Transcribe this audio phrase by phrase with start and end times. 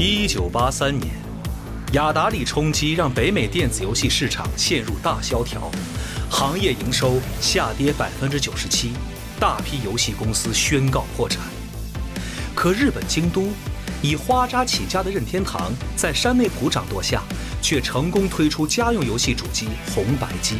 [0.00, 1.12] 一九八三年，
[1.92, 5.68] 雅达利冲击让北美电子游戏市场陷入大萧条，
[6.30, 8.92] 行业营收下跌百分之九十七，
[9.40, 11.42] 大批游戏公司宣告破产。
[12.54, 13.48] 可日本京都
[14.00, 17.20] 以花渣起家的任天堂，在山内溥掌舵下，
[17.60, 20.58] 却成功推出家用游戏主机红白机。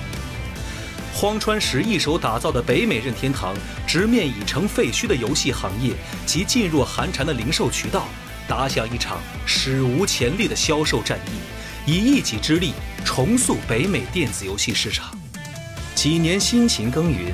[1.15, 3.55] 荒川石一手打造的北美任天堂，
[3.87, 5.93] 直面已成废墟的游戏行业
[6.27, 8.09] 及噤若寒蝉的零售渠道，
[8.49, 12.73] 打响一场史无前例的销售战役，以一己之力
[13.05, 15.17] 重塑北美电子游戏市场。
[15.95, 17.33] 几年辛勤耕耘，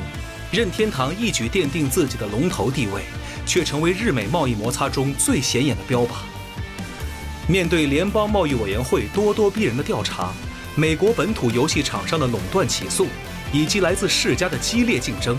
[0.51, 3.03] 任天堂一举奠定自己的龙头地位，
[3.47, 6.09] 却成为日美贸易摩擦中最显眼的标靶。
[7.47, 10.33] 面对联邦贸易委员会咄咄逼人的调查，
[10.75, 13.07] 美国本土游戏厂商的垄断起诉。
[13.53, 15.37] 以及来自世家的激烈竞争，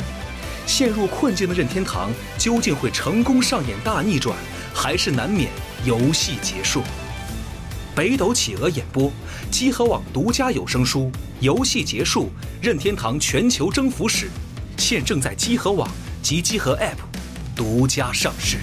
[0.66, 4.38] 陷入困境的任天堂究竟会成功上演大逆转，
[4.74, 5.49] 还是难免
[5.86, 6.82] 游戏结束？
[7.96, 9.12] 北斗企鹅演播，
[9.52, 11.12] 积禾网独家有声书
[11.42, 14.26] 《游戏结束：任天堂全球征服史》，
[14.77, 15.88] 现正在积禾网
[16.24, 16.98] 及积禾 App
[17.55, 18.58] 独家上市。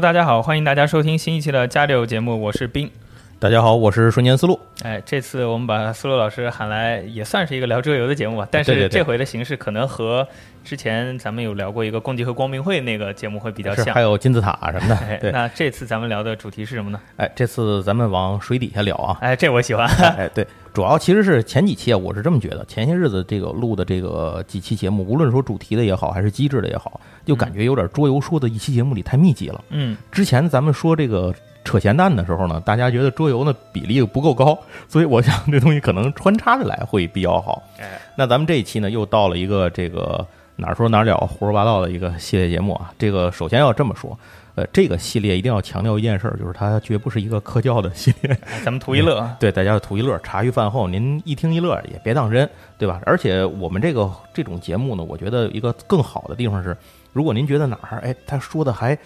[0.00, 2.90] 大家好，欢迎大家收听新一期的加六节目，我是冰。
[3.40, 4.60] 大家好，我是瞬间思路。
[4.82, 8.46] 哎，这次我们把思路老师喊来，也算是一个聊桌游的节目吧。
[8.50, 10.28] 但是这回的形式可能和
[10.62, 14.94] 之前咱们有聊过一个共济和光明会那个节目会比较像，还有金字塔什么的。
[14.94, 17.00] 哎，那这次咱们聊的主题是什么呢？
[17.16, 19.16] 哎，这次咱们往水底下聊啊。
[19.22, 19.86] 哎，这我喜欢。
[20.18, 27.00] 哎，对，主要其实是前几期啊，我是这么觉得，前些日子这个录的这个几期节目，无论说主题的也好，还是机制的也好。
[27.24, 29.64] 就感觉有点桌游说的一期节目里太密集了。
[29.70, 31.34] 嗯，之前咱们说这个
[31.64, 37.62] 扯闲蛋的时候呢，大家觉得桌游呢比例不够高，所以我想这东西可能穿插着来会比较好。
[37.78, 40.26] 哎，那咱们这一期呢又到了一个这个
[40.56, 42.92] 哪说哪了胡说八道的一个系列节目啊。
[42.98, 44.18] 这个首先要这么说，
[44.54, 49.28] 呃，这个系列一定要强调一件事，就是它绝不是一个科教的系列，咱们图一乐。
[49.38, 53.00] 对，大家图一乐，茶余饭后您一听一乐也别当真，对吧？
[53.04, 56.76] 而且我们这个这种节目呢，我觉得一个更好的地方是。
[57.12, 58.96] 如果您觉得哪儿哎，他说的还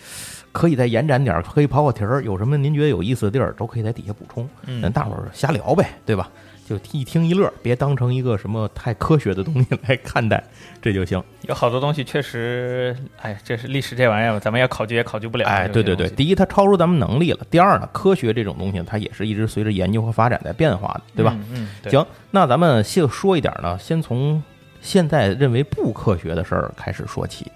[0.54, 4.48] 可以再延展点儿，可以跑跑题儿，有什么您觉得有意思的地儿，都可以在底下补充。
[4.81, 6.31] 咱，大伙儿瞎聊呗，对吧？
[6.65, 10.43] 就一听一乐，别当成一个什么太科学的东西来看待，
[10.81, 11.20] 这就行。
[11.43, 15.44] 有好多东西确实，哎，这是历史这玩意儿，咱们要考究也考究不了。
[15.47, 21.37] 哎，对对对，第一，它超出咱们能力了；第二呢，科学这种东西，它也是一直随着研究和发展在变化的，对吧？
[21.50, 24.43] 嗯，行，那咱们先说一点呢，先从
[24.81, 27.50] 现在认为不科学的事儿开始说起。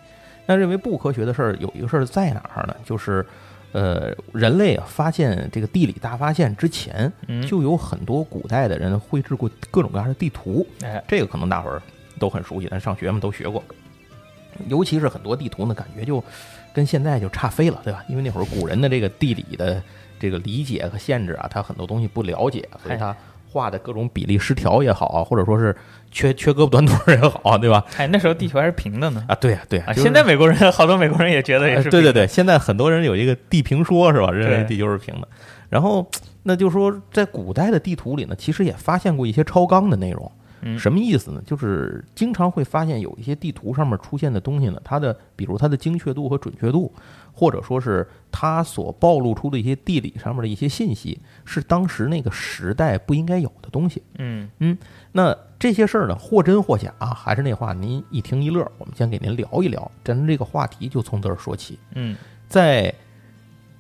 [0.48, 2.74] 那认为不科学的事儿有一个事儿在哪儿呢？
[2.82, 3.24] 就是，
[3.72, 7.12] 呃，人类啊发现这个地理大发现之前，
[7.46, 10.66] 就有很多古代的人绘制过各种各样的地图。
[10.82, 11.82] 哎，这个可能大伙儿
[12.18, 13.62] 都很熟悉，咱上学嘛都学过。
[14.68, 16.24] 尤其是很多地图呢，感觉就
[16.72, 18.02] 跟现在就差飞了，对吧？
[18.08, 19.82] 因为那会儿古人的这个地理的
[20.18, 23.14] 这个理解和限制啊，他很多东西不了解，所以他。
[23.50, 25.74] 画的各种比例失调也好，或者说是
[26.10, 27.84] 缺缺胳膊短腿也好，对吧？
[27.96, 29.24] 哎，那时候地球还是平的呢。
[29.28, 29.92] 啊，对呀，对呀。
[29.94, 31.88] 现在美国人好多美国人也觉得也是。
[31.88, 34.30] 对对对，现在很多人有一个地平说，是吧？
[34.30, 35.28] 认为地球是平的。
[35.68, 36.06] 然后，
[36.42, 40.30] 那就说在古代的地图里呢，其实也发现过一些超纲的内容。
[40.78, 41.42] 什么意思呢？
[41.46, 46.92] 就是经常会发现有一些地图上面出现的东西呢，它的比如它的精确度和准确度。
[47.32, 54.02] 或者说是它所暴露出的一些地理上面的一些信息，是当时那个时代不应该有的东西。
[54.18, 54.76] 嗯嗯，
[55.12, 58.68] 那这些事儿呢，或真或假，啊还是那话，您一听一乐。
[58.76, 61.78] 我们先给您聊一聊，咱这个话题就从这儿说起。
[61.94, 62.16] 嗯，
[62.48, 62.92] 在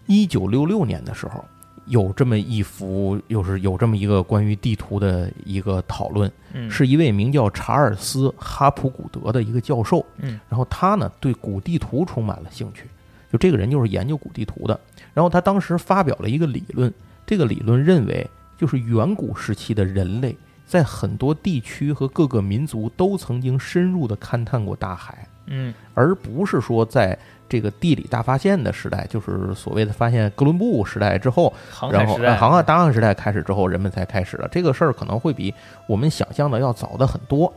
[0.06, 1.44] 一九六六年的时候，
[1.88, 6.30] 有这么一幅，又是有这么一个关于地图的一个讨论，
[6.70, 10.04] 是一位名叫查尔斯·哈普古德的一个教授。
[10.18, 12.84] 嗯，然后他呢，对古地图充满了兴趣。
[13.30, 14.78] 就这个人就是研究古地图的，
[15.12, 16.92] 然后他当时发表了一个理论，
[17.26, 18.26] 这个理论认为，
[18.56, 31.52] 就是远古时期的人类在很多地区和各个民族都曾经深入的勘探过大海，嗯，而不是说在这个地理大发现的时代，就是所谓的发现哥伦布时代之后，
[31.90, 35.54] 然后航海大航时代开始之后，人们才开始了这个事儿，可能会比
[35.86, 37.52] 我们想象的要早的很多。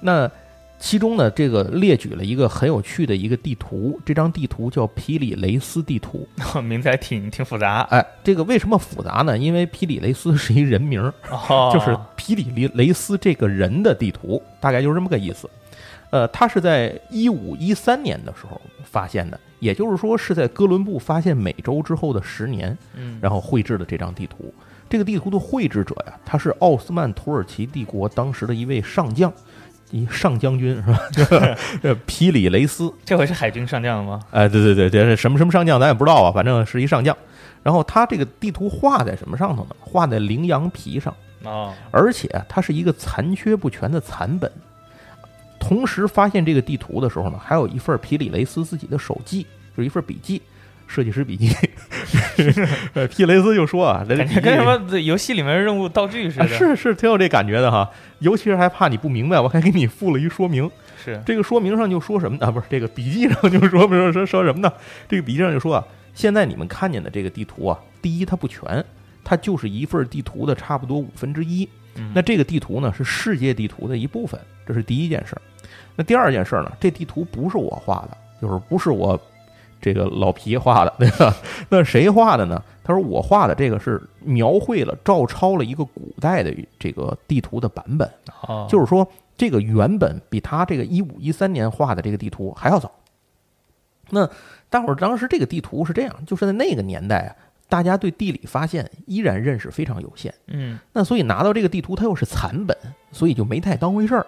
[0.00, 0.30] 那
[0.78, 6.28] 其中呢，这个列举了一个很有趣的一个地图，这张地图叫皮里雷斯地图，
[6.62, 7.80] 名字还挺挺复杂。
[7.90, 9.38] 哎，这个为什么复杂呢？
[9.38, 11.00] 因为皮里雷斯是一人名，
[11.72, 15.48] 就是皮里雷雷斯这个人的地图，大概就是这么个意思。
[16.10, 24.52] 呃，他是在一五一三年的时候发现的，也就是说是在哥伦布发现美洲之后的十年，嗯，然后绘制的这张地图。
[24.88, 29.32] 这个地图的绘制者呀，他是奥斯曼土耳其帝国当时的一位上将。
[29.92, 30.98] 一上将军是吧？
[31.80, 34.20] 这 皮里雷斯，这回是海军上将吗？
[34.32, 37.16] 哎，对对对，这是什么什么上将，咱也不知道啊，反正是一上将。
[37.62, 39.76] 然后他这个地图画在什么上头呢？
[39.78, 41.14] 画在羚羊皮上
[41.44, 44.50] 啊，而且它是一个残缺不全的残本。
[45.66, 49.42] 同时发现这个地图的时候呢，还有一份皮里雷斯自己的手记，
[49.76, 50.40] 就是一份笔记。
[50.88, 51.48] 设计师笔记，
[53.10, 57.90] 皮雷斯就说啊，感觉跟什么游戏里面任务道具似的，是是挺有这感觉的哈。
[58.20, 60.70] 尤其是还怕你不明白，我还给你附了一说明。
[61.04, 62.52] 是这个说明上就说什么呢？
[62.52, 64.72] 不是这个笔记上就说说说说什么呢？
[65.08, 65.84] 这个笔记上就说啊，
[66.14, 68.84] 现在你们看见的这个地图啊，第一它不全，
[69.24, 71.68] 它就是一份地图的差不多五分之一。
[72.14, 75.42] 那这个地图呢是世界地图的一部分，这是第一件事儿。
[75.96, 79.18] 那第二件事儿呢，这地图不是我画的，就是不是我。
[79.78, 81.32] 这个老皮画的， 对吧？
[81.68, 82.60] 那谁画的呢？
[82.82, 88.10] 他说我画的这个是描绘了、照抄了一个古代的这个地图的版本，
[88.68, 89.06] 就是说
[89.36, 92.90] 这个原本比他这个一五一三年画的这个地图还要早。
[94.10, 94.28] 那
[94.70, 97.36] 大伙儿当时这个地图是这样，就是在那个年代啊，
[97.68, 102.76] 大家对地理发现依然认识非常有限，嗯，那所以拿到这个地图它又是残本，
[103.12, 104.26] 所以就没太当回事儿。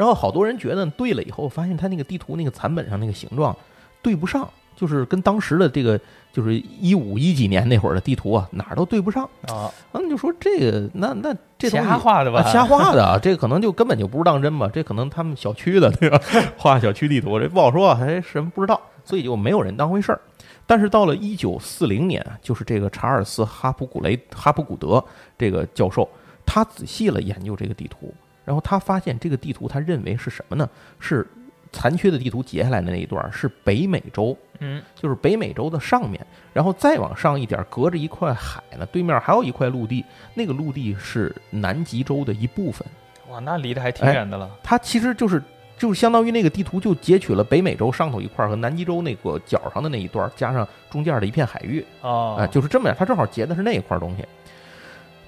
[0.00, 3.54] 然后好多人觉得对了以后，发现他那个地图那个残本上那个形状
[4.00, 4.48] 对不上。
[4.74, 6.00] 就是跟当时的这个，
[6.32, 9.70] 就是一五一几年那会儿的地图啊，哪儿都对不上啊。
[9.92, 12.42] 那就说这个，那那这瞎画的吧？
[12.50, 14.70] 瞎画的啊，这可能就根本就不是当真吧？
[14.72, 16.18] 这可能他们小区的对吧？
[16.56, 20.20] 画小区地图，这不好说，还什么不知道， 所以就没有人当回事儿。
[20.66, 25.04] 但是到了一九四零年，就是这个查尔斯哈普古雷哈普古德
[25.36, 26.08] 这个教授，
[26.46, 28.14] 他仔细了研究这个地图，
[28.50, 30.68] 然后他发现这个地图，他认为是什么呢？
[30.98, 31.24] 是。
[31.72, 36.20] 残缺的地图截下来的那一段是北美洲，嗯，就是北美洲的上面，
[36.52, 40.04] 然后再往上一点，隔着一块海呢，对面还有一块陆地，
[40.34, 42.84] 那个陆地是南极洲的一部分。
[43.30, 44.50] 哇，那离得还挺远的了。
[44.64, 45.40] 它其实就是
[45.78, 51.86] 就是相当于那个地图就截取了北美洲上头一块和南极洲那个角上的那一段，加上中间的一片海域。
[52.00, 54.24] 哦，哎，就是这么样，它正好截的是那一块东西。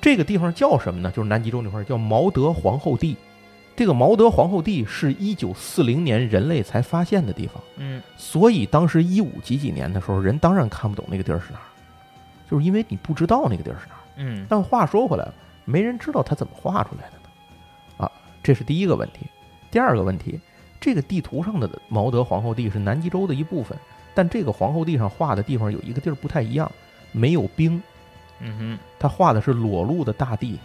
[0.02, 1.10] 这个地方叫什么呢？
[1.10, 3.16] 就是南极洲那块叫毛德皇后地。
[3.74, 11.64] 这个毛德皇后地是一九四零年人类才发现的地方，嗯，所以当时一五几几年的时候，人当然看不懂那个地儿是哪儿，
[12.50, 14.44] 就是因为你不知道那个地儿是哪儿，嗯。
[14.46, 15.34] 但话说回来了，
[15.64, 18.04] 没人知道他怎么画出来的呢？
[18.04, 18.12] 啊，
[18.42, 19.20] 这是第一个问题。
[19.70, 20.38] 第二个问题，
[20.78, 23.76] 这个地图上的毛德皇后地是南极洲的一部分，
[24.14, 26.70] 但这个皇后地上画的地方有一个地儿不太一样，
[27.10, 27.82] 没有冰，
[28.40, 30.60] 嗯哼，他画的是裸露的大地，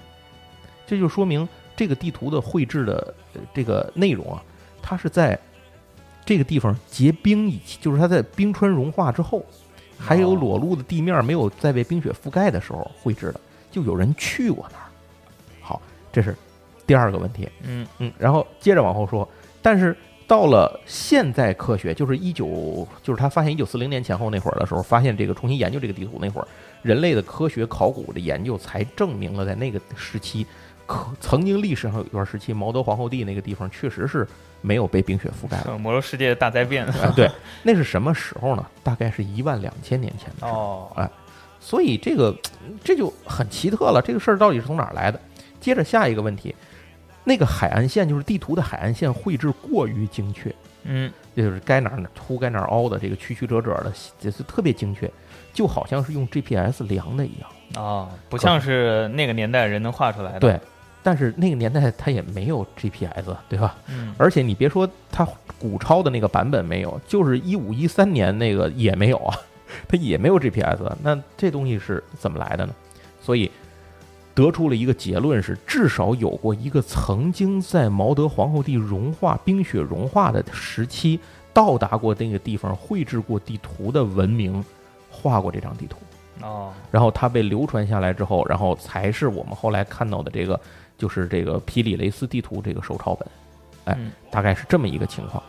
[0.85, 1.47] 这就说明。
[1.75, 3.13] 这个地图的绘制的
[3.53, 4.43] 这个内容啊，
[4.81, 5.39] 它是在
[6.25, 9.45] 这个地方结冰以前，就是它在冰川融化之后，
[9.95, 13.39] 还有裸露的地面没有再被冰雪覆盖的时候绘制的。
[13.69, 14.85] 就有人去过那儿。
[15.61, 15.79] 好，
[16.11, 16.35] 这是
[16.87, 17.47] 第二个问题。
[17.61, 19.29] 嗯嗯，然后接着往后说，
[19.61, 19.95] 但是
[20.25, 26.47] 到了现代科学，就是一九，就是他发现一九四零年前后那会儿的时候，发现这个重新研究这个地图那会儿，
[26.81, 30.45] 人类的科学考古的研究才证明了在那个时期。
[30.85, 34.25] 可曾经历史上有一段时期，毛德皇后地那个地方确实是
[34.61, 35.77] 没有被冰雪覆盖的。
[35.77, 37.29] 魔兽世界大灾变， 对，
[37.61, 38.65] 那是什么时候呢？
[38.83, 41.09] 大概是一万两千年前的哦，哎，
[41.59, 42.33] 所以这个
[42.85, 44.01] 这就很奇特了。
[44.01, 45.19] 这个事儿到底是从哪儿来的？
[45.59, 46.55] 接着下一个问题，
[47.25, 53.91] 那个海岸线就是地图的海岸线绘制过于精确，嗯，就是该哪儿凸该哪儿凹的，这个曲曲折折的，
[54.21, 55.11] 也是特别精确，
[55.57, 60.39] 就好像是用 GPS 量的一样啊，不像是那个年代人能画出来的。
[60.39, 60.59] 对。
[61.01, 63.75] 但是那个年代它也没有 GPS，对吧？
[63.87, 64.13] 嗯。
[64.19, 69.35] 而且你别说它古抄的那个版本没有，就是一五一三年那个也没有啊，
[69.87, 70.95] 它也没有 GPS。
[71.01, 72.75] 那这东西是怎么来的呢？
[73.19, 73.49] 所以
[74.35, 81.19] 得出了一个结论是，至少有过一个曾经在毛德皇后地融化、冰雪融化的时期
[81.51, 84.63] 到达过那个地方、绘制过地图的文明，
[85.21, 85.97] 画过这张地图。
[86.41, 86.71] 哦。
[86.91, 90.59] 然后它被流传下来之后，然后才是我们后来看到的这个。
[90.99, 93.27] 就是这个皮里雷斯地图这个手抄本，
[93.85, 93.95] 哎，
[94.31, 95.43] 大概是这么一个情况。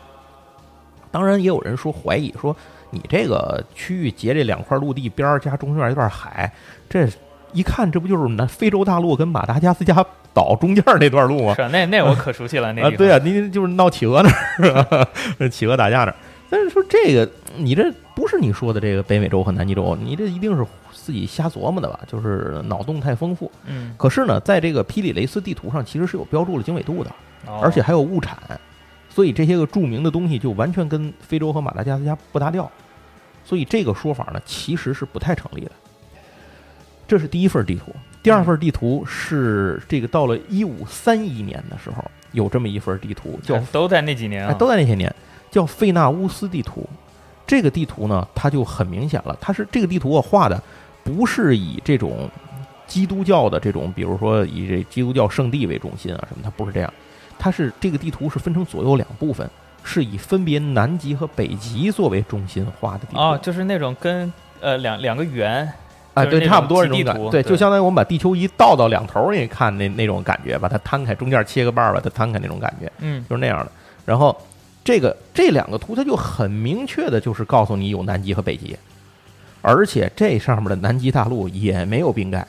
[1.09, 2.55] 当然，也有人说怀疑说，
[2.91, 6.53] 你这个区域截这两块陆地边儿加中间一段海，
[6.87, 7.09] 这
[7.51, 11.55] 一看这不就是南非洲大陆跟马达加斯加岛中间那段路吗？
[11.57, 12.71] 是，那那我可熟悉了。
[12.73, 14.29] 那啊，对啊，你就是闹企鹅那
[15.39, 16.15] 儿， 企鹅打架那儿。
[16.49, 21.99] 但是说这个，你这不是你说的这个北美洲和南极洲，你这一定是自己瞎琢磨的吧？
[22.07, 23.51] 就是脑洞太丰富。
[23.65, 23.93] 嗯。
[23.97, 27.11] 可是呢，在这个霹雳雷斯地图上，其实是有标注了经纬度的，
[27.61, 28.37] 而且还有物产。
[29.09, 32.71] 所以这些个著名的东西就完全跟非洲和马达加斯加不搭调，
[33.43, 35.71] 所以这个说法呢其实是不太成立的。
[37.07, 45.13] 这是第一份地图，第二份地图是这个到了一五三一年的时候有这么一份地图，叫都在那几年，都在那些年，
[45.49, 46.87] 叫费纳乌斯地图。
[47.45, 50.61] 这个地图呢，它就很明显了，它是这个地图我画的
[51.03, 52.29] 不是以这种
[52.85, 56.93] 基督教的这种，比如说以这基督教圣地为中心啊什么，它不是这样。
[57.39, 59.49] 它是这个地图是分成左右两部分，
[59.81, 63.19] 是以分别南极和北极作为中心画的地图。
[63.19, 65.67] 哦，就是那种跟呃两两个圆，
[66.13, 73.71] 啊，对，差不多这种感，对，就相当于我们把地球仪倒到两头儿，你看那那种感觉，把它摊开，中间切个半儿，把它摊开那种感觉，嗯，就是那样的。
[74.05, 74.35] 然后
[74.89, 78.75] 这个这两个图，它就很明确的，就是告诉你有南极和北极，
[79.61, 82.47] 而且这上面的南极大陆也没有冰盖，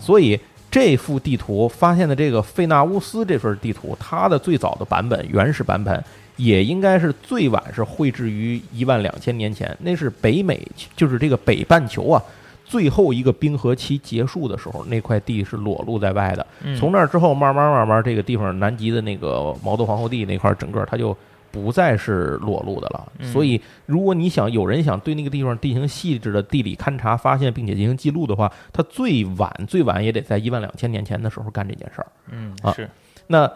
[0.00, 0.40] 所以。
[0.72, 6.04] 这幅地图发现的这个费纳乌斯这份地图，它的最早的版本、原始版本
[6.36, 9.76] 也应该是最晚是绘制于一万两千年前。
[9.80, 12.22] 那是北美，就是这个北半球啊，
[12.64, 16.46] 最后一个冰河期结束的时候，那块地是裸露在外的。
[16.78, 21.16] 从那之后，慢慢慢慢，这个地方南极的那个毛豆皇后地那块，整个它就。
[21.50, 32.06] 不再是裸露的了，所以如果你想有人想对那个地方进行细致的地理勘察、发现并且进行记录的话，他最晚最晚也得在一万两千年前的时候干这件事儿。
[32.30, 32.88] 嗯，是。
[33.26, 33.50] 那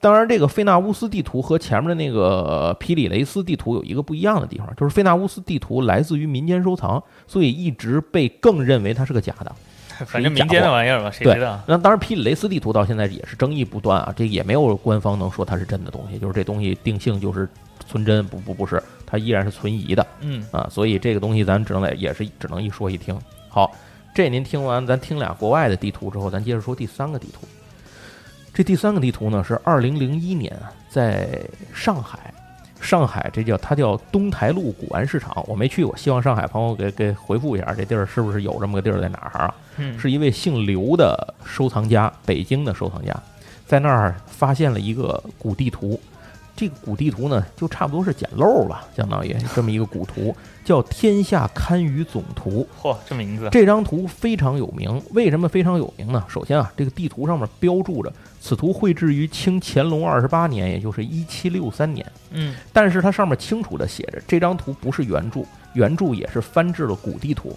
[0.00, 9.54] 当然，这个费纳乌斯地图和前面的那个皮里雷斯地图有一个不一样的地方，就是费纳乌斯地图来自于民间收藏，所以一直被更认为它是个假的。
[10.06, 11.60] 反正民间的玩意儿吧，谁知道？
[11.66, 17.48] 那当然，皮里雷斯地图到现在也是争议不断啊，这也没有官方能说它是真的东西，就是这东西定性就是
[17.88, 20.06] 存真，不不不是，它依然是存疑的。
[20.20, 23.18] 嗯啊，所以这个东西咱只能在也是只能一说一听。
[23.48, 23.74] 好，
[24.14, 27.46] 这您听完，咱听俩国外的地图之后，咱接着说第三个地图。
[28.52, 30.54] 这第三个地图呢是二零零一年
[30.88, 31.40] 在
[31.72, 32.32] 上海。
[32.80, 39.54] 上海这叫它叫东台路古玩市场，我没去过，希望上海朋友给给回复一下，这地儿是不是有这么个地儿在哪儿啊？
[39.76, 43.14] 嗯，是一位姓刘的收藏家，北京的收藏家，
[43.66, 46.00] 在那儿发现了一个古地图，
[46.56, 50.34] 这个古地图呢就差不多是捡漏吧，相当于这么一个古图，
[50.64, 52.66] 叫《天下堪舆总图》。
[52.82, 53.48] 嚯，这名字！
[53.52, 56.24] 这张图非常有名，为什么非常有名呢？
[56.28, 58.12] 首先啊，这个地图上面标注着。
[58.40, 62.04] 此图绘制于清乾隆二十八年，也就是一七六三年。
[62.30, 65.44] 嗯，但是它上面清楚的写着，这张图不是原著，
[65.74, 67.56] 原著也是翻制了古地图。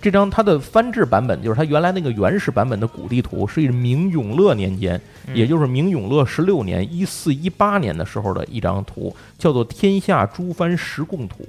[0.00, 4.98] 这张它的翻制版本，就是它原来那个原始版本的古地图，是明永乐年间，
[5.34, 11.42] 也就是明永乐十六年（一四一八年）的时候的一张图，叫做《天下诸藩十贡图》。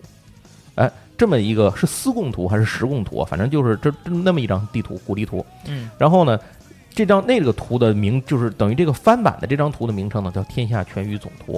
[0.75, 3.23] 哎，这么一个是司贡图还是十贡图？
[3.23, 5.45] 反正就是这那么一张地图，古地图。
[5.67, 6.37] 嗯，然后呢？
[6.93, 11.53] 这张那个图的名就是等于这个翻版的这张图的名称呢，叫《天下全舆总图》。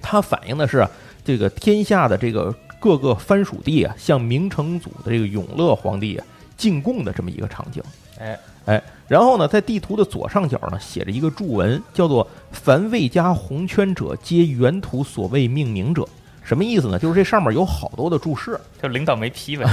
[0.00, 0.86] 它反映的是
[1.24, 7.82] 这个天下的这个各个藩属地啊，向明成祖的这个永乐皇帝啊进贡的这么一个场景。
[8.18, 16.06] 哎哎，然后呢，在地图的左上角呢，写着一个注文，叫做“凡未加红圈者，皆原图所谓命名者”。
[16.42, 16.98] 什么意思呢？
[16.98, 19.64] 就是这上面有好多的注释，就领导没批呗。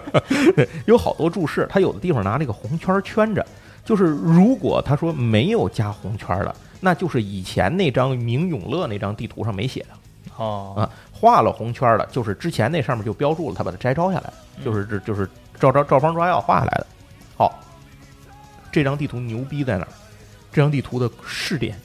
[0.86, 3.44] 有好多注释，他有的地方拿这个红圈圈着。
[3.84, 9.88] 就是如果他说没有加红圈的，那就是以前那张明永乐那张地图上没写的
[10.36, 14.32] 哦啊，画了红圈的，就是之前那上面就标注了，他把它摘抄下来，
[14.64, 15.28] 就是这就是
[15.60, 16.86] 照照照方抓药画下来的。
[17.36, 17.60] 好，
[18.72, 19.88] 这张地图牛逼在哪儿？
[20.52, 21.76] 这张地图的试点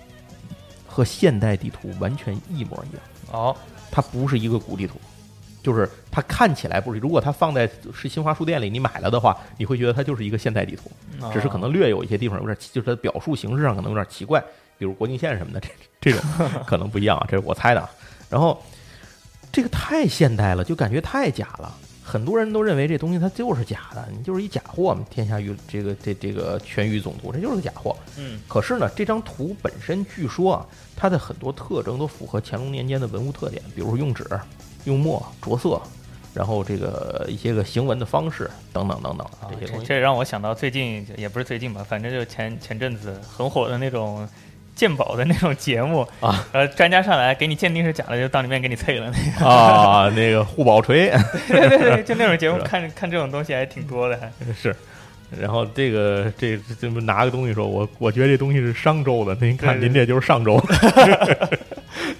[0.87, 3.55] 和现代地图完全一模一样哦，
[3.91, 4.95] 它不是一个古地图。
[5.69, 10.89] 就是它看起来不是，如果它放在是新华书店里，你买了的话，你会觉得它就是一个现代地图，
[11.31, 14.43] 只是可能略有一些地方有点，就是它表述形式上可能有点奇怪，
[14.79, 15.69] 比如国境线什么的，这
[16.01, 16.21] 这种
[16.65, 17.89] 可能不一样啊，这是我猜的。
[18.31, 18.59] 然后
[19.51, 21.71] 这个太现代了，就感觉太假了，
[22.03, 25.05] 很多人都认为这东西它就是假的，你就是一假货嘛。
[25.07, 27.95] 天下舆这个这这个全舆总图，这就是个假货。
[28.17, 34.25] 嗯，可是呢，这张图本身据说啊，它的很多特征都符合乾隆年间的文物特点，比如说用纸。
[34.85, 35.81] 用墨着色，
[36.33, 44.27] 然后这个一些个行文的方式等等等等这些东西，这让我想到最近也不是最近吧，反正就前前阵子很火的那种
[44.75, 51.09] 鉴宝的那种节目啊，呃，专家上来给你鉴定是假的，就当你面给你啐了那个啊，那个护宝锤，
[51.49, 54.75] 对对对，就那种节目， 看看这种东西还挺多的，还 是。
[55.39, 60.57] 然后这个这这不拿个东西说，我我觉得这东西是商周的，您看您这就是上周，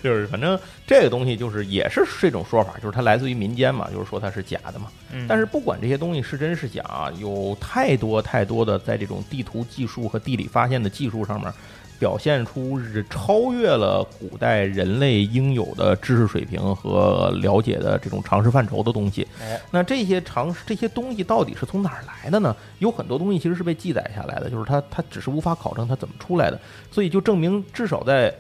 [0.03, 4.87] 就是反正这个东西就是也是这种说法，就是它来自于民间嘛，就是说它是假的嘛。
[5.27, 11.51] 但是不管这些东西是真是假，有太多太多的在这种地图技术和地理发现的技术上面。
[11.99, 19.27] 表现出是超越了古代人类应有的知识水平和了解的这种常识范畴的东西。
[19.69, 22.55] 那这些常识这些东西到底是从哪儿来的呢？
[22.77, 26.57] 有很多东西其实是被记载下来的，就是它它只是无法考证它怎么出来的。
[26.89, 28.33] 所以就证明至少在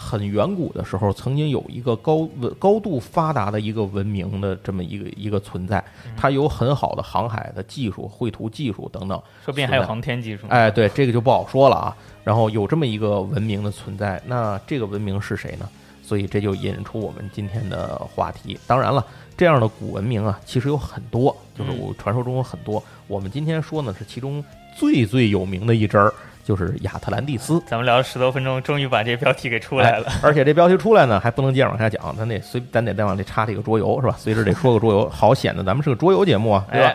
[0.00, 2.26] 很远古的时候，曾经有一个高
[2.58, 5.84] 高度发达的一个文明的这么一个一个存在，
[6.16, 10.46] 它有很好的航海的技术、绘图技术等等，说不定还有航天技术。
[10.48, 11.94] 哎，对，这个就不好说了啊。
[12.24, 15.68] 然后有这么一个文明的存在，那这个文明是谁呢？
[16.02, 18.58] 所以这就引出我们今天的话题。
[18.66, 19.04] 当然了，
[19.36, 22.82] 这样的古文明啊，其实有很多，就是我传说中有很多。
[23.06, 24.44] 我们今天说呢，是其中
[24.76, 26.12] 最最有名的一支儿，
[26.50, 27.62] 就是亚特兰蒂斯。
[27.64, 30.10] 咱们聊了十多分钟，终于把这标题给出来了。
[30.20, 34.16] 而且这标题出来呢，还不能接着往下讲，咱得随咱得再往里插这个桌游，是吧？
[34.18, 36.92] 随时得说个桌游，好显得咱们是个桌游节目啊，对吧？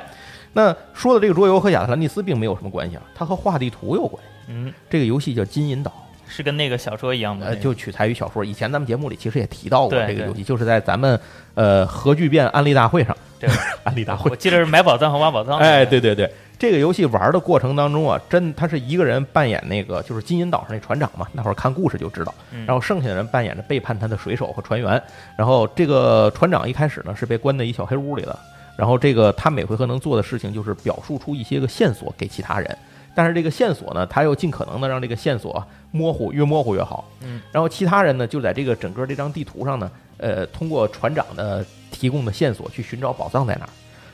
[0.51, 4.29] 那说的这个桌游和亚特兰蒂斯并没有什么关系啊，它和画地图有关系。
[4.49, 5.89] 嗯，这个游戏叫《金银岛》，
[6.27, 8.43] 是跟那个小说一样的，就取材于小说。
[8.43, 11.17] 以前咱们节目里其实也提到过这个游戏，就是在咱们
[11.53, 13.49] 呃核聚变安利大会上，对，
[13.83, 15.57] 安利大会，我记得是买宝藏和挖宝藏。
[15.59, 22.33] 哎，对对对，这个游戏玩的过程当中啊，真他是一个人扮演那个就是金银岛上那船长嘛，那会儿看故事就知道。
[22.65, 25.01] 然后剩下的人扮演着背叛他的水手和船员。
[25.37, 28.37] 然后这个船长一开始呢是被关在一小黑屋里的，
[28.77, 32.77] 然后这个他每回合能做的事情就是表述出一些个线索给其他人。
[33.13, 37.09] 但是这个线索呢，他又尽可能的让这个线索模糊，越模糊越好。
[37.21, 43.69] 嗯，然后其他人呢，就在这个整个这张地图上呢，呃，通过船长的提供的线索去寻找宝藏在哪儿。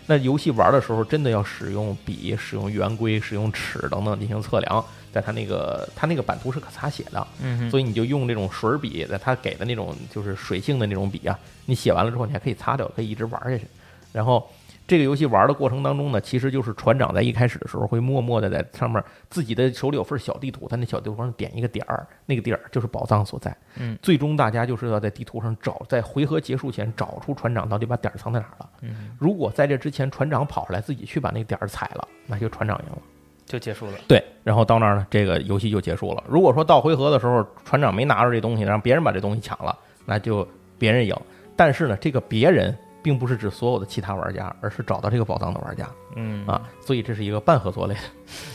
[0.07, 4.83] 那游戏玩的时候，真的要使用笔、使用圆规、使用尺等等进行测量。
[5.11, 13.65] 在它那个它那个版图是可擦写的，嗯，所以你就用这种水笔，在它给的那种就是水性的那种笔啊，你写完了之后，你还可以擦掉，可以一直玩下去。
[14.11, 14.49] 然后。
[14.91, 23.55] 这个游戏玩的过程当中呢，其实就是船长在一开始的时候会默默的在上面自己的手里有份小地图，他那小地图上点一个点儿，那个点儿就是宝藏所在。
[23.77, 28.69] 嗯，最终大家就是要在地图上找，在回合结束前找出船长到底把点儿藏在哪儿了。
[28.81, 32.97] 嗯，如果在这之前船长跑出来自己去把那个点儿踩了，那就船长赢了，
[33.45, 33.93] 就结束了。
[34.09, 36.21] 对，然后到那儿呢，这个游戏就结束了。
[36.27, 39.73] 如果说到回合的时候船长没拿着这东西，让别人把这东西抢了，
[40.05, 40.45] 那就
[40.77, 41.15] 别人赢。
[41.55, 42.77] 但是呢，这个别人。
[43.01, 45.89] 并不是指所有的其他玩家，而是找到这个宝藏的玩家。
[46.15, 48.01] 嗯啊，所以这是一个半合作类的，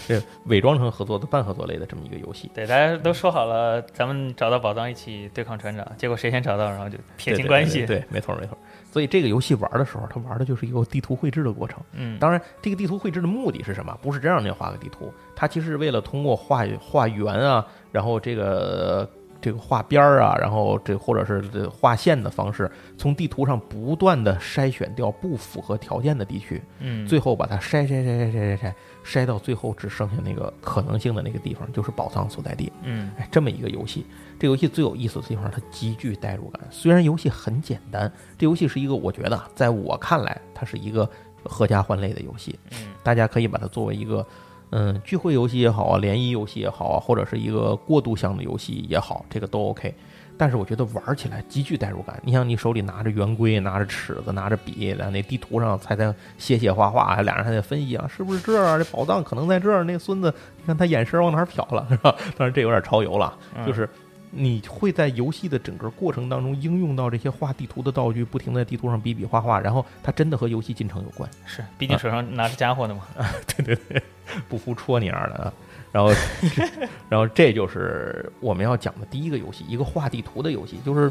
[0.07, 2.51] 这伪装成合作的半合作类的这么一个游戏。
[2.55, 7.87] 对，大家都说好了，咱们找到宝藏一起对抗船长，结果谁先找到，然后就撇清关系。
[7.87, 8.57] 对，没错没错。
[8.93, 11.83] 所以这个游戏玩的时候，它玩的就是一个地图绘制的过程。
[11.93, 13.97] 嗯，当然，这个地图绘制的目的是什么？
[14.03, 19.09] 不是真让你画个地图，它其实是为了通过画画圆啊，然后这个。
[19.41, 32.73] 这个画边儿啊，然后这或者是这画线的方式，从地图上不断的筛选掉不符合条件的地区，嗯，最后把它筛筛筛筛筛筛筛筛到最后只剩下那个可能性的那个地方，就是宝藏所在地。
[32.83, 34.07] 嗯，哎，这么一个游戏，
[34.39, 36.61] 这游戏最有意思的地方，它极具代入感。
[36.71, 41.09] 虽然游戏很简单，这游戏是一个我觉得在我看来，它是一个
[41.45, 42.59] 合家欢类的游戏。
[42.73, 44.27] 嗯，大家可以把它作为一个。
[44.71, 49.95] 嗯，聚会游戏也好啊，联谊游戏也好啊，或者是一个过渡项的游戏也好，这个都 OK。
[50.39, 52.21] 但是我觉得玩起来极具代入感。
[52.23, 58.77] 你想，你手里拿着圆规，拿着尺子，拿着笔，在那地图上才在写写画画，还俩人还在分析啊，是不是这儿？
[58.77, 59.83] 这宝藏可能在这儿。
[59.85, 62.15] 那孙子，你看他眼神往哪儿瞟了，是吧？
[62.37, 63.35] 当然这有点超游了，
[63.67, 63.89] 就是。
[64.31, 71.29] 你会在游戏的整个过程当中应用到这些画地图的道具，不停在地图上比比划划，然后它真的和游戏进程有关。
[71.45, 73.03] 是，毕竟手上拿着家伙的嘛。
[73.17, 74.03] 啊 对对对，
[74.49, 75.53] 不服戳你样的啊。
[75.93, 76.13] 然后，
[77.09, 80.77] 然后这就是我们要讲的第一个游戏，一个画地图的游戏。
[80.85, 81.11] 就是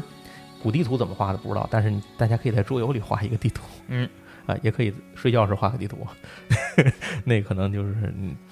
[0.62, 3.62] 古地图怎么画的不知道，但是大家可以在桌游里画一个地图。
[3.88, 4.08] 嗯。
[4.46, 6.06] 啊，也可以睡觉时画个地图，
[7.24, 7.94] 那可能就是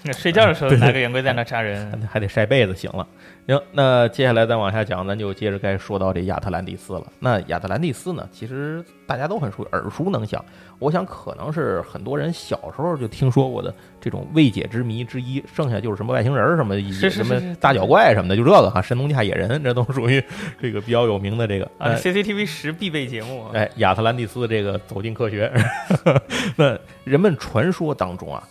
[0.03, 2.75] 那睡觉的时候 拿个圆规在那扎人，还得晒被子。
[2.75, 3.07] 行了，
[3.47, 7.07] 行，那接下来再往下讲，咱就接着该说到这亚特兰蒂斯了。
[7.19, 10.45] 那亚特兰蒂斯呢，其实大家都很熟，耳熟能详。
[10.81, 15.43] 我想可能是很多人小时候就听说过的这种未解之谜之一。
[15.55, 20.23] 剩下就是什么外星人什么什么大脚怪什么的，就这个哈，神农架野人，这都属于
[20.61, 21.95] 这个比较有名的这个啊。
[21.95, 25.51] CCTV 十必备节目，哎，亚特兰蒂斯这个走进科学。
[26.57, 28.47] 那人们传说当中啊，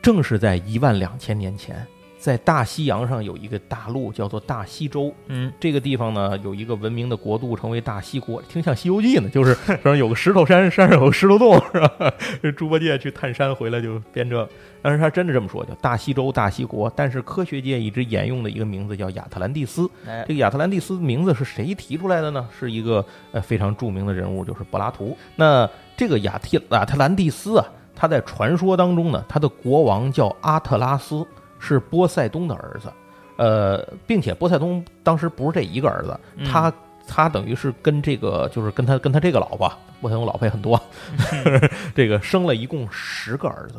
[0.00, 1.86] 正是在一万两千年前，
[2.18, 12.14] 在大西洋上有一个大陆叫做大西洲，嗯，这个地方呢有一个文明的国度，成为大西国，听像《西游记》呢，就是 上有个石头山，山上有个石头洞，是吧？
[12.42, 14.48] 这猪八戒去探山回来就编这，
[14.80, 16.92] 但是他真的这么说，叫大西洲、大西国。
[16.94, 19.90] 但是科学界一直沿用的一个名字叫亚特兰蒂斯。
[20.26, 22.48] 这个亚特兰蒂斯名字是谁提出来的呢？
[22.56, 25.16] 是一个呃非常著名的人物，就是柏拉图。
[25.36, 27.66] 那这个亚提亚特兰蒂斯啊，
[28.02, 31.24] 他在传说当中呢，他的国王叫阿特拉斯。
[31.64, 32.92] 是波塞冬的儿子，
[33.36, 36.72] 呃，并且波塞冬当时不是这一个儿子，他
[37.06, 40.82] 他等于是跟这个就是跟他跟他这个老婆波塞冬老婆也很多，
[41.94, 43.76] 这个生了一共十个儿子，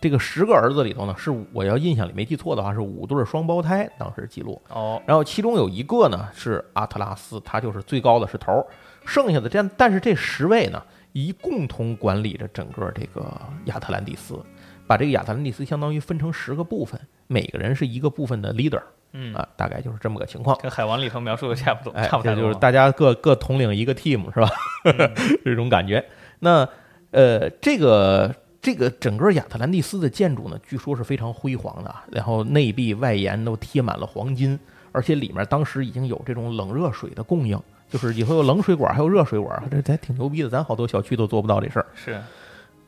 [0.00, 4.58] 这个十个儿子里头呢，是我要印象里没记错的话是五对双胞胎，当时记录。
[4.70, 8.66] 哦，然后其中有一个呢是阿特拉斯，他就是最高的是头，
[9.04, 13.32] 剩下的这样，但是这十位呢一共同管理着整个这个
[13.66, 14.38] 亚特兰蒂斯。
[14.86, 18.80] 把这个亚特兰蒂斯相当于分成十个部分，每个人是一个部分的 leader，
[19.12, 20.56] 嗯啊，大概就是这么个情况。
[20.62, 24.48] 跟海王里头描述的差不多，哎，差不多就是大家各各统领一个 team 是吧？
[25.44, 26.02] 这种感觉。
[26.38, 26.66] 那
[27.10, 34.58] 呃，这个这个整个亚特兰蒂斯的建筑呢，据说是非常辉煌的，然后内壁外沿都贴满了黄金，
[34.90, 40.48] 而且里面当时已经有这种冷热水的供应，就是以后有冷水管还有热水管，这还挺牛逼的。
[40.48, 42.20] 咱好多小区都做不到这事儿，是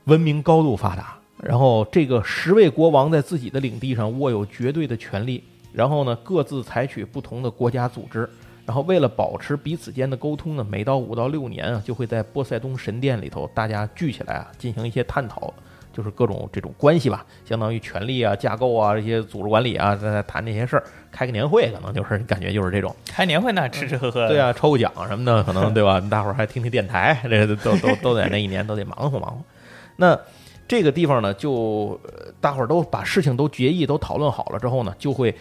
[0.04, 1.16] 文明高度发达。
[1.42, 8.28] 然后这个十位国王在自己的领地上握有绝对的权利，然后呢各自采取不同的国家组织，
[8.66, 15.54] 然后为了保持彼此间的沟通呢，每到五到六年啊，就会在波塞冬神殿里头大家聚起来啊，进行一些探讨，
[15.92, 26.00] 就是各种这种关系吧，相当于权力啊、架构啊这些组织管理啊，在在谈这些事儿，开个年会可能就是感觉就是这种开年会那吃吃喝喝，对啊，抽个奖什么的，可能对吧？
[26.10, 29.42] 大伙儿还听听电台，这都都都在那一年都得忙活忙活，
[29.96, 30.18] 那。
[30.68, 32.00] 这个地方呢，就
[32.40, 35.34] 大伙儿都把事情都决议、都讨论好了之后呢，就会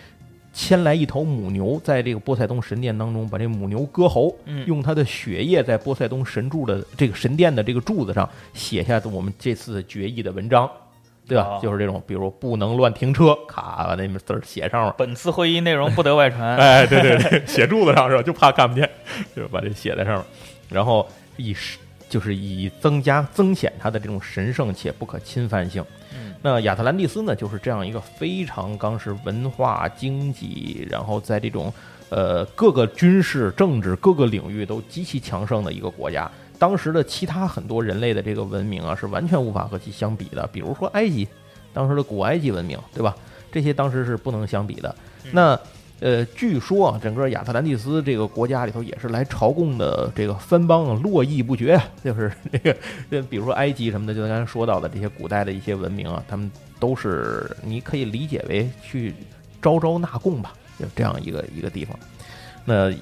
[0.52, 4.36] 牵来一头母牛，在这个波塞冬神殿当中，把这母牛割喉，
[4.66, 10.70] 用它的血液在波塞冬神柱的这个神殿的这个柱子上写下我们这次决议的文章，
[11.28, 11.60] 对吧？
[11.62, 14.96] 就是这种，比如不能乱停车，卡把那字儿写上了。
[14.98, 16.58] 本次会议内容不得外传。
[16.58, 18.24] 哎，对对对，写柱子上是吧？
[18.24, 18.90] 就怕看不见，
[19.36, 20.26] 就把这写在上面，
[20.70, 21.08] 然后
[21.38, 21.56] 以
[22.10, 25.86] 就是以增加增显它的这种神圣且不可侵犯性。
[26.42, 31.74] 那亚特兰蒂斯呢，就是这样一个非常当时文化、经济，然后在这种
[32.10, 36.30] 呃各个军事、政治各个领域都极其强盛的一个国家。
[36.58, 40.48] 当时的其他很多人类的这个文明啊，是完全无法和其相比的。
[40.52, 41.28] 比如说埃及，
[41.74, 43.16] 当时的古埃及文明，对吧？
[43.52, 44.96] 这些当时是不能相比的。
[45.32, 45.60] 那。
[46.02, 59.14] 呃，据说啊，整个亚特兰蒂斯这个国家里头也是来朝贡的这个藩邦络绎不绝，就是 这个，比如说埃及什么的，就刚才说到的这些古代的一些文明啊，他们都是你可以理解为去
[59.62, 61.98] 招招纳贡吧，就这样一个一个地方。
[62.64, 62.94] 那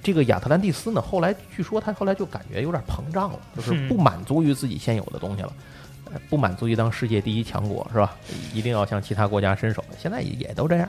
[0.00, 5.52] 这个亚特兰蒂斯呢，后来据说他后来就感觉有点膨胀了，就是不满足于自己现有的东西了，
[6.28, 8.14] 不满足于当世界第一强国是吧？
[8.52, 9.82] 一定要向其他国家伸手。
[9.98, 10.88] 现在也都这样。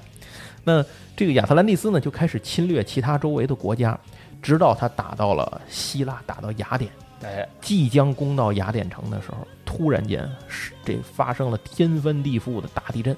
[0.66, 0.84] 那
[1.16, 3.98] 这个亚特兰蒂斯呢，就开始侵略其他周围的国家，
[4.42, 6.92] 直到他打到了希腊，打到雅典。
[7.24, 13.16] 哎，即将攻到雅典城的时候，突然间是这发生了天翻地覆的大地震。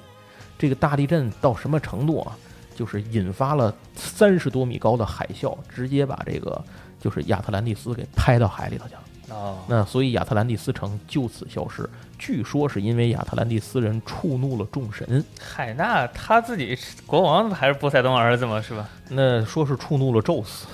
[0.56, 2.36] 这个大地震到什么程度啊？
[2.74, 6.64] 就是引发了三十多米高的海啸，直接把这个
[7.00, 9.36] 就是亚特兰蒂斯给拍到海里头去了。
[9.36, 11.88] 哦，那所以亚特兰蒂斯城就此消失。
[12.18, 15.24] 据说是因为亚特兰蒂斯人触怒了众神。
[15.40, 16.76] 海纳他自己
[17.06, 18.88] 国王还是波塞冬儿子嘛，是吧？
[19.08, 20.66] 那说是触怒了宙斯，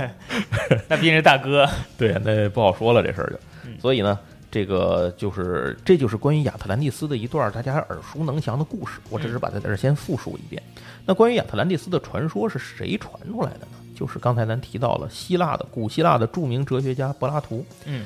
[0.88, 1.68] 那毕竟是大哥。
[1.96, 3.38] 对，那不好说了这事儿就。
[3.80, 4.18] 所以呢，
[4.50, 9.00] 这个就是这就是关于亚特兰蒂斯的一段大家耳熟能详的故事。
[9.08, 10.62] 我只是把它在这先复述一遍。
[11.06, 13.78] 那关于亚特兰蒂斯的传说是谁传出来的呢？
[13.94, 17.64] 就是刚才咱提到了希腊的古希腊的著名哲学家柏拉图。
[17.84, 18.04] 嗯，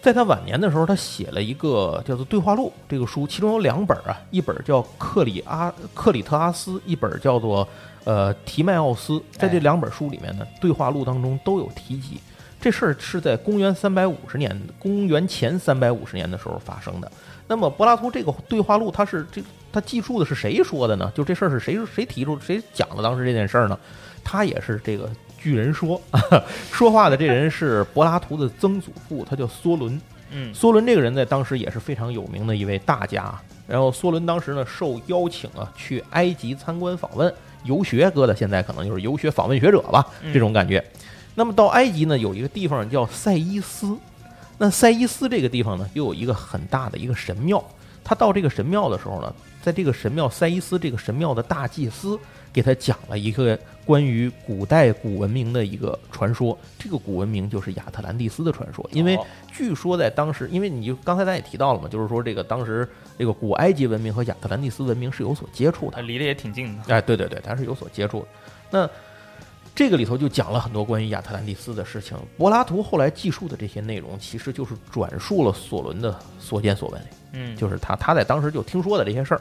[0.00, 7.66] 在他晚年的时候，他写了一个叫做《对话录》这个书，其中有两本啊，一本叫《克里阿克里特阿斯》，一本叫做
[8.04, 9.14] 呃《提迈奥斯》。
[9.32, 12.20] 在这两本书里面呢，《对话录》当中都有提及
[12.60, 17.10] 这事儿是在公元三百五十年，公元前三百五十年的时候发生的。
[17.46, 21.10] 那么柏拉图这个《对话录》，他是这他记述的是谁说的呢？
[21.14, 23.78] 就这事儿是谁谁提出谁讲的当时这件事儿呢？
[24.24, 25.08] 他也是这个
[25.38, 26.00] 据人说，
[26.72, 30.00] 说话的这人是柏拉图的曾祖父，他叫梭伦。
[30.30, 33.34] 嗯，梭伦这个人在当时也是非常有名的一位大家。
[33.66, 37.32] 然后梭伦当时呢受邀请啊去埃及参观访问
[37.64, 40.82] 游学，哥的现在可能就是游学访问学者吧，这种感觉。
[41.34, 43.96] 那么到埃及呢有一个地方叫塞伊斯，
[44.58, 47.62] 那塞伊斯这个地方呢又有一个很大的一个神庙。
[48.02, 52.18] 他到这个神庙的时候呢，在这个神庙塞伊斯这个神庙的大祭司
[52.52, 56.56] 给他讲了一个关于古代古文明的一个传说。
[56.78, 58.88] 这个古文明就是亚特兰蒂斯的传说。
[58.92, 59.18] 因为
[59.52, 66.94] 据说在当时，因为你就刚才咱也提到了嘛，就是说这个当时这个古埃及文明和亚特兰蒂斯文明是有所接触的，离得也挺近的。
[66.94, 68.26] 哎，对对对，它是有所接触的。
[68.70, 68.90] 那
[69.74, 72.16] 这个里头就讲了很多关于亚特兰蒂斯的事情。
[72.36, 77.00] 柏拉图后来记述的这些内容，其实就是转述了索伦的所见所闻。
[77.32, 79.40] 嗯，就是他他在当时就听说的这些事儿。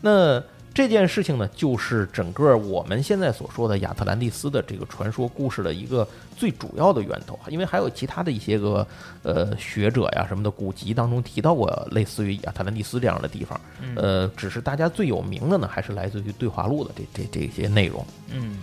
[0.00, 0.42] 那
[0.74, 6.06] 这件事情呢，就是整个我们现在所说的亚特兰蒂斯的这个传说故事的一个
[6.36, 7.38] 最主要的源头。
[7.48, 8.86] 因为还有其他的一些个
[9.22, 13.60] 呃学者呀什么的古籍当中提到过类似于亚特兰蒂斯这样的地方。
[13.94, 18.04] 呃，只是大家最有名的呢，还是来自于对话录的这这这些内容。
[18.30, 18.58] 嗯，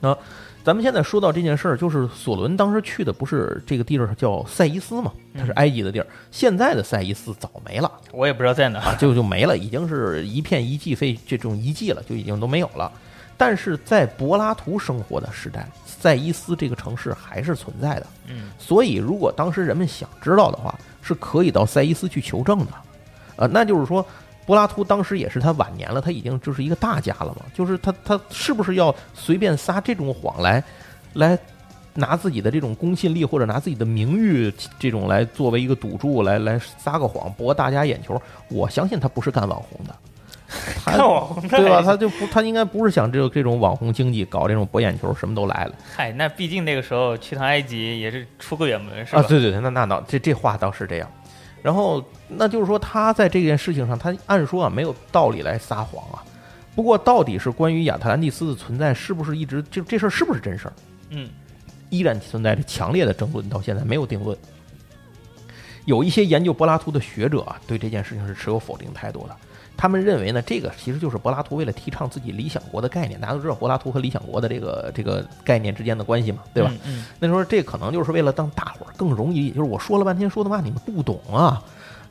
[0.00, 0.16] 那。
[0.64, 5.12] 咱们现在说到这件事儿，就是索伦当时去的不是这个地儿叫塞伊斯嘛？
[5.36, 6.06] 它是埃及的地儿。
[6.30, 12.90] 现在的塞伊斯早没了，我也不知道在哪，就就没了，已经是一片遗迹废这种遗迹了，就已经都没有了。
[13.36, 18.06] 但是在柏拉图生活的时代，塞伊斯这个城市还是存在的。
[18.28, 22.72] 嗯，所以如果当时人们想知道的话，是可以到塞伊斯去求证的。
[23.36, 24.04] 呃，那就是说。
[24.46, 30.62] 柏拉图当时也是他晚年了，他已经就是一个大家了嘛，就是他他是不是要随便撒这种谎来，
[31.14, 31.38] 来
[31.94, 38.20] 拿自己的这种公信力或者拿自己的名誉这种来作为一个赌注来来撒个谎博大家眼球？
[38.48, 39.96] 我相信他不是干网红的，
[40.84, 41.80] 干网红对吧？
[41.82, 45.72] 他就不他应该不是想这个这种网红经济搞这种博眼球，什么都来了。
[45.94, 49.20] 嗨，那毕竟那个时候去趟埃及也是出个远门是吧？
[49.20, 51.08] 啊，对对对，那那倒这这话倒是这样。
[51.64, 56.22] 然后，那就是说，他在这件事情上，他按说啊没有道理来撒谎啊。
[56.74, 60.72] 不过，到底是关于亚特兰蒂斯的存在，是不是一直就这事儿是不是真事儿？
[61.08, 61.30] 嗯，
[61.88, 64.36] 依然存在着强烈的争论，到现在没有定论。
[65.86, 69.34] 有一些研究柏拉图的学者啊，对这件事情是持有否定态度的。
[69.76, 73.20] 他们认为呢，这个其实就是柏拉图为了提倡自己理想国的概念。
[73.20, 76.72] 大家都知道柏拉图和理想国的这个这个概念之间的关系嘛，对吧？
[76.86, 77.04] 嗯。
[77.18, 81.62] 那时候这可能就是为了让大伙儿更容易，就是我说了半天说的话你们不懂啊，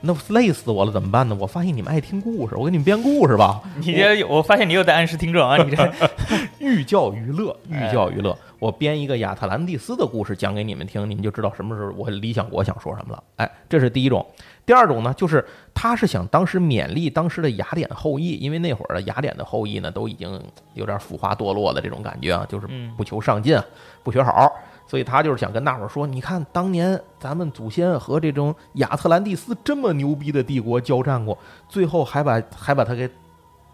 [0.01, 1.37] 那累死我了，怎么办呢？
[1.39, 3.61] 我发现你们爱听故事，我给你们编故事吧。
[3.79, 5.93] 你这，我发现你又在暗示听众啊，你这
[6.59, 8.37] 寓教于乐，寓教于乐。
[8.59, 13.23] 我编一个亚特兰蒂斯的故事讲给你们听，你们就知道什么时候我理想国想说什么了。
[13.35, 14.25] 哎，这是第一种。
[14.65, 20.41] 第二种呢，就是他是想当时勉励当时的雅典后裔，因为那会儿的雅典的后裔呢都已经
[20.73, 23.59] 有点腐化堕落的这种感觉啊，就是不求上进，
[24.03, 24.49] 不学好，
[24.87, 33.09] 所以他就是想跟大伙儿说，你看当年咱们祖先和这种亚特兰蒂斯这么牛逼的帝国交战过，最后还把还把他给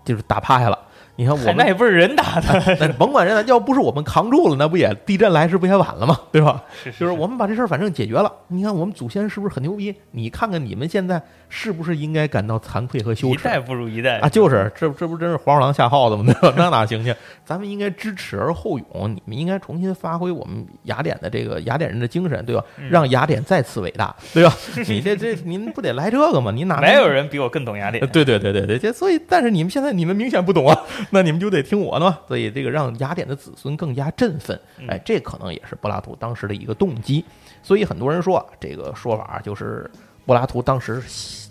[0.04, 0.80] 就是打趴下了。
[1.20, 6.18] 你看我们那也不是人打的， 那甭管人打，要不是我们扛住了，那不也地震来时不也晚了吗？
[6.32, 6.64] 对吧？
[6.82, 8.32] 是，就是我们把这事儿反正解决了。
[8.48, 9.94] 你看我们祖先是不是很牛逼？
[10.12, 13.42] 你看看你们现在是不是应该感到惭愧和羞耻？
[13.42, 14.30] 一代不如一代啊！
[14.30, 16.24] 就是这这不真是黄鼠狼下耗子吗？
[16.40, 16.54] 对吧？
[16.56, 17.14] 那哪行去？
[17.44, 22.64] 咱们应该知耻而后勇，你们应该重新发挥我们雅典的这个雅典人的精神，对吧？
[22.90, 24.56] 让雅典再次伟大，对吧？
[24.88, 26.50] 你这这您不得来这个吗？
[26.56, 28.08] 你哪没有人比我更懂雅典？
[28.08, 30.80] 对对对对对，这所以但是你们现在你们明显不懂啊。
[31.12, 37.24] 那你们就得听我的嘛，所以这个让雅典的子孙更加振奋，哎，这可能也是柏拉图当时的一个动机。
[37.64, 39.90] 所以很多人说啊这个说法就是
[40.26, 41.02] 柏拉图当时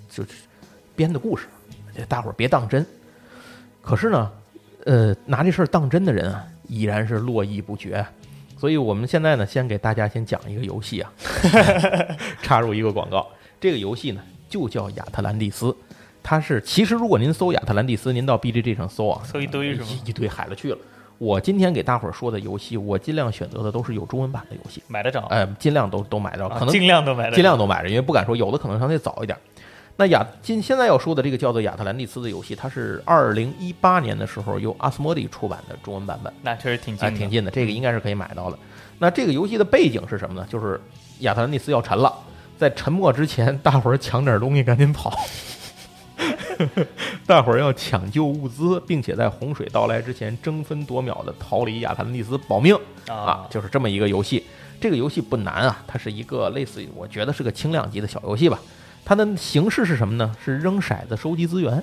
[0.08, 0.28] 就是
[0.94, 1.46] 编的故事，
[2.08, 2.84] 大伙儿别当真。
[3.82, 4.30] 可是呢，
[4.84, 8.04] 呃，拿这事儿当真的人啊，依然是络绎不绝。
[8.56, 11.12] 所以我们现在呢，先给大家先讲一个游戏啊，
[12.42, 13.26] 插入一个广告，
[13.60, 15.74] 这个游戏呢就叫亚特兰蒂斯。
[16.28, 19.86] 它是，其实如果您搜亚特兰蒂斯，您到 B G G 上搜啊，搜一堆是吗？
[20.04, 20.76] 一堆海了去了。
[21.16, 25.22] 我今天给大伙儿说的游戏，我尽量选择的都是有中文版的游戏，买得着。
[25.30, 29.38] 哎，尽量都都买得着，可能尽量都买，尽量都买着，因为不敢说有的可能相对早一点。
[29.96, 37.50] 那亚今现在要说的这个叫做亚特兰蒂斯的游戏，它是二零一八年的时候由阿斯莫蒂出版的中文版本，那确实挺近，挺近的。
[37.50, 38.58] 这个应该是可以买到的。
[38.98, 40.46] 那这个游戏的背景是什么呢？
[40.50, 40.78] 就是
[41.20, 42.12] 亚特兰蒂斯要沉了，
[42.58, 45.18] 在沉没之前，大伙儿抢点东西，赶紧跑。
[47.26, 52.76] 大伙儿要抢救物资，并且在洪水到来之前争分夺秒的逃离亚特兰蒂斯保命
[53.06, 53.46] 啊！
[53.48, 54.44] 就是这么一个游戏。
[54.80, 58.58] 这个游戏不难啊，它是一个类似于我觉得是个轻量级的小游戏吧。
[59.04, 60.34] 它的形式是什么呢？
[60.44, 61.82] 是扔骰子收集资源，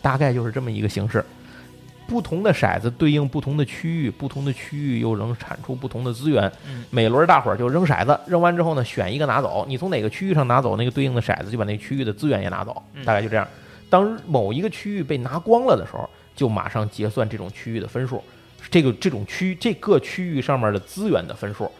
[0.00, 1.24] 大概就是这么一个形式。
[2.10, 6.50] 不同的骰子对应不同的区域，不同的区域又能产出不同的资源。
[6.90, 9.64] 每轮大伙儿就扔骰子，扔完之后呢，选一个拿走。
[9.68, 12.82] 你从哪个区域上拿走那个对应的骰子，就把那区域的资源也拿走。
[13.04, 13.46] 大概就这样。
[13.88, 18.20] 当某一个区域被拿光了的时候，就马上结算这种区域的分数。
[18.68, 21.70] 这个这种区这个区域上面的资源的分数，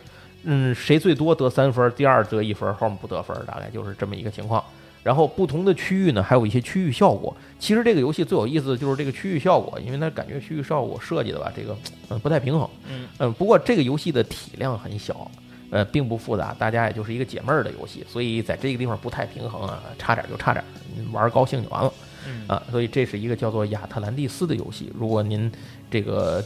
[0.45, 4.65] 嗯，谁最多得三分，第二得一分，后面不得分，大概就是这么一个情况。
[5.03, 7.35] 然后不同的区域呢，还有一些区域效果。
[7.59, 11.77] 其实这个游戏最有意思的就是这个区域效果，因为它感觉区域效果设计的吧，这个
[12.09, 12.69] 嗯不太平衡。
[12.89, 15.31] 嗯嗯，不过这个游戏的体量很小，
[15.71, 20.65] 呃，并不复杂，大家也就是一个解闷儿的游戏，所以在这个地方不太平衡啊，差点就差点，
[21.13, 21.93] 玩高兴就完了。
[22.27, 24.93] 嗯啊，所以这是一个叫做亚特兰蒂斯的游戏。
[24.95, 25.51] 如果您
[25.91, 26.45] 这个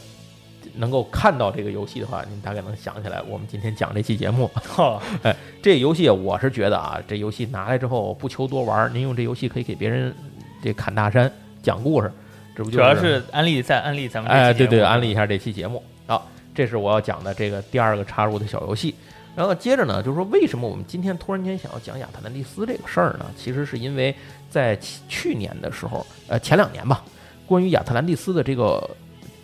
[0.76, 4.46] 能够看到这个游戏的话，您大概能想起来我们今天讲这期节目。
[4.54, 10.14] 哈， 哎，这游戏我是觉得啊，这游戏拿来之后不求多玩，您用这游戏可以给别人
[10.62, 11.30] 这砍大山、
[11.62, 12.10] 讲故事，
[12.56, 15.82] 这不就主要是安利再安利咱们哎，对对，安利一下这期节目。
[16.06, 16.20] 啊，
[16.54, 18.94] 这是我要讲的这个第二个插入的小游戏。
[19.36, 23.26] 然后接着呢，就是说为什么我们今天突然间想要讲亚特兰蒂斯这个事儿呢？
[23.36, 24.14] 其实是因为
[24.48, 27.02] 在去年的时候，呃，前两年吧，
[27.44, 28.88] 关于亚特兰蒂斯的这个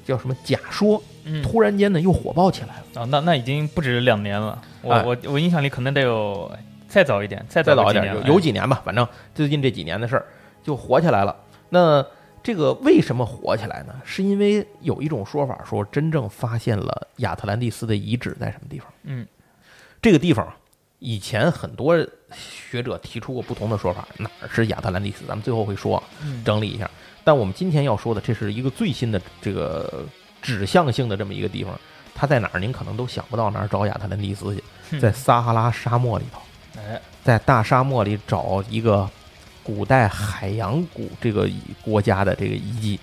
[0.07, 3.03] 叫什么假说，嗯突然间呢又火爆起来了。
[3.03, 6.51] 啊，那那已经不止两年了，我哎我我印象里可能得有
[6.89, 10.27] 再早一点，再再早一点，有有几年吧，反正最近这几年的事儿
[10.63, 11.37] 就火起来了。
[11.69, 12.05] 那
[12.43, 13.95] 这个为什么火起来呢？
[14.05, 18.89] 是因为有一种说法说，真正发现了亚特兰蒂斯的遗址在什么地方？
[19.05, 19.27] 嗯，
[20.03, 20.51] 这个地方
[20.99, 21.97] 以前很多
[22.33, 25.25] 学者提出过不同的说法，哪儿是亚特兰蒂斯？
[25.27, 26.03] 咱们最后会说
[26.45, 26.91] 整理一下。
[27.23, 30.05] 但我们今天要说的，这是一个最新的这个
[30.41, 31.79] 指向性的这么一个地方，
[32.15, 32.61] 它在哪儿？
[32.61, 36.41] 您可能都想不到哪儿找亚特兰蒂斯去，在撒哈拉沙漠里头。
[36.77, 39.09] 哎，在大沙漠里找一个
[39.63, 41.49] 古代海洋古这个
[41.83, 43.01] 国家的这个遗迹。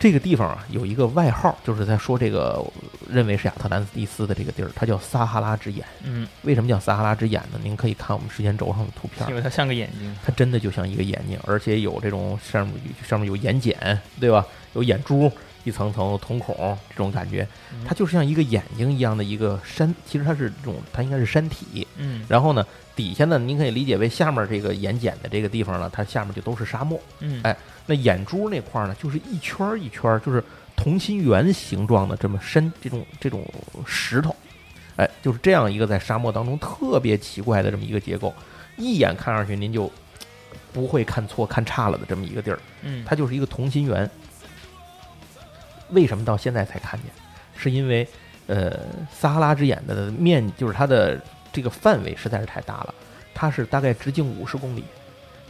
[0.00, 2.64] 这个地方啊，有一个外号，就是在说这个
[3.10, 5.84] 认为是亚特兰蒂斯的这个地儿，它叫撒哈拉之眼。
[6.04, 7.58] 嗯，为什么叫撒哈拉之眼呢？
[7.64, 13.74] 您可以看我们时间轴上的图片因，为它像个眼睛，它真的就像一个眼睛，而且有这种上面上面有眼睑，
[14.20, 14.46] 对吧？
[14.74, 15.32] 有眼珠，
[15.68, 17.46] 一层层瞳孔这种感觉，
[17.86, 19.94] 它就是像一个眼睛一样的一个山。
[20.06, 21.86] 其实它是这种，它应该是山体。
[21.98, 26.98] 嗯然后呢，底下呢，您可以理解为下面这个眼睑的这个地方呢，它下面就都是沙漠。
[27.20, 30.42] 嗯，哎那眼珠那块儿呢，就是一圈儿一圈儿，就是
[30.76, 33.44] 同心圆形状的这么深这种这种
[33.86, 34.34] 石头，
[34.96, 38.32] 哎，就是这样一个在沙漠当中特别奇怪的这么一个结构，
[38.76, 39.90] 一眼看上去您就
[40.72, 44.08] 不会看错看差了的这么一个地儿，嗯，它就是一个同心圆。
[45.90, 47.10] 为什么到现在才看见？
[47.56, 48.06] 是因为
[48.46, 48.78] 呃，
[49.12, 51.20] 撒哈拉之眼的面就是它的
[51.52, 52.94] 这个范围实在是太大了，
[53.34, 54.84] 它是大概直径五十公里，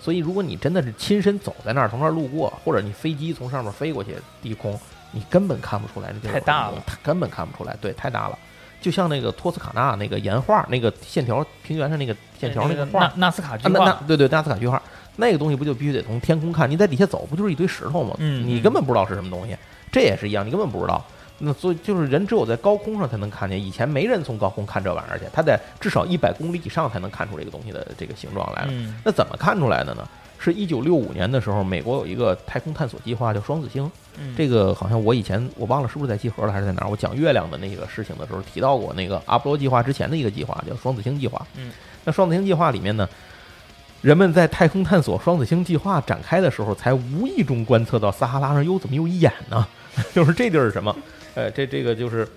[0.01, 4.79] 所以如果你真的是亲身走在那儿，从那儿路过，或者你飞机从上面飞过去，低空，
[5.13, 8.39] 你根本看不出来这地儿有太大了它根本看不出来，对，太大了。
[8.81, 14.81] 就像那个托斯卡纳那个岩画，那个线条平原上那个线条那个画，纳纳斯卡啊，那句话，那对对，纳斯卡句号
[15.17, 16.71] 那个东西不就必须得从天空看？
[16.71, 18.15] 你在底下走，不就是一堆石头吗？
[18.19, 19.57] 嗯嗯你根本不知道是什么东西。
[19.91, 21.05] 这也是一样，你根本不知道。
[21.41, 28.69] 那所以就是人只有在高空上才能看见，以前没人从高空看这玩意儿去，他在至少一百公里以上才能看出这个东西的这个形状来了。
[28.73, 30.09] 嗯那怎么看出来的呢？
[30.41, 36.89] 是一九六五年的时候，美国有一个太空探索计划叫双子星，嗯，这个好像我以前我忘了是不是在集合了还是在哪儿？
[36.89, 41.45] 我讲月亮的那个事情的时候提到过，那个阿波罗计划之前的一个计划叫双子星计划。
[41.57, 41.71] 嗯，
[42.05, 43.09] 那双子星计划里面呢，
[44.01, 49.67] 人们在太空探索双子星计划展开的时候，才无意中观测到撒哈拉上又怎么有一眼呢？
[50.15, 50.95] 就是这地儿是什么？
[51.35, 52.29] 呃，这这个就是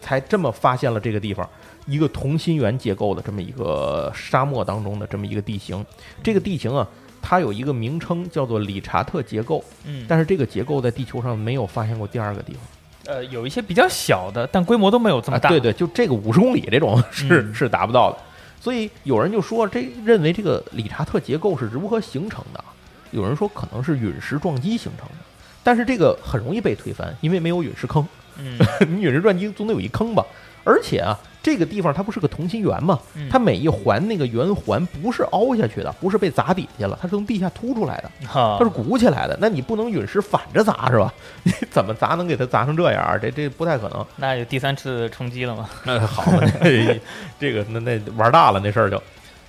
[0.00, 1.48] 才这么发现了这个地方。
[1.86, 5.84] 一个同心圆结构的这么一个沙漠当中的这么一个地形，
[6.22, 6.86] 这个地形啊，
[7.22, 12.62] 它有一个名称叫做理查特结构，嗯，但是这个结构在地球上没有发现过第二个地方。
[13.06, 15.48] 呃，有一些比较小的，但规模都没有这么大。
[15.48, 18.18] 啊，对对，就这个五十公里这种是、嗯是达不到的。
[18.60, 22.62] 所以有人就说，这认为这个理查特结构是如何形成的？
[23.10, 25.24] 有人说可能是陨石撞击形成的，
[25.62, 28.06] 但是这个很容易被推翻，因为没有陨石坑。
[28.38, 30.24] 嗯， 你陨石撞击总得有一坑吧？
[30.62, 32.98] 而且啊，这个地方它不是个同心圆吗？
[33.14, 38.10] 嗯它每一环那个圆环不是凹下去的，不是被砸底下了，它是从地下凸出来的。
[38.26, 41.12] 它是鼓起来的，那你不能陨石反着砸是吧？
[41.44, 43.18] 你怎么砸能给它砸成这样儿？
[43.18, 44.04] 这这不太可能。
[44.16, 45.68] 那有第三次冲击了吗？
[45.84, 46.24] 那，好
[47.38, 49.02] 这个那那玩大了那事儿就。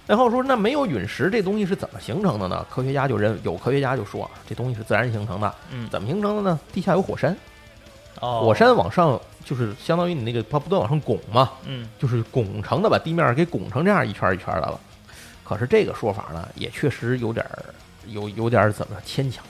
[0.07, 2.65] 然后说，那没有陨石这东西是怎么形成的呢？
[2.69, 5.55] 科学家就认有科学家就说啊，这东西是自然形成的。
[5.71, 6.59] 嗯，怎么形成的呢？
[6.73, 7.35] 地下有火山，
[8.19, 14.79] 哦，火山往上就是相当于你那个它不断往上拱嘛，嗯就是拱成的，把地面给拱成这样一圈儿一圈儿的了。
[15.45, 17.73] 可是这个说法呢，也确实有点儿
[18.07, 19.43] 有有点儿怎么牵强。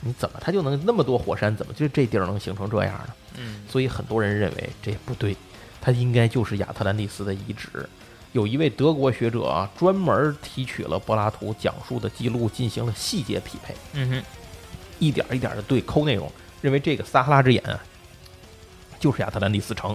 [0.00, 3.14] 你怎么它就能那么多火山，怎么就这地儿能形成这样呢？
[3.38, 5.34] 嗯所以很多人认为这不对，
[5.80, 7.88] 它应该就是亚特兰蒂斯的遗址。
[8.34, 14.22] 有一位德国学者啊，专门提取了柏拉图讲述的记录，进行了细节匹配，嗯哼，
[14.98, 16.28] 一点一点的对抠内容，
[16.60, 17.78] 认为这个撒哈拉之眼啊，
[18.98, 19.94] 就是亚特兰蒂斯城。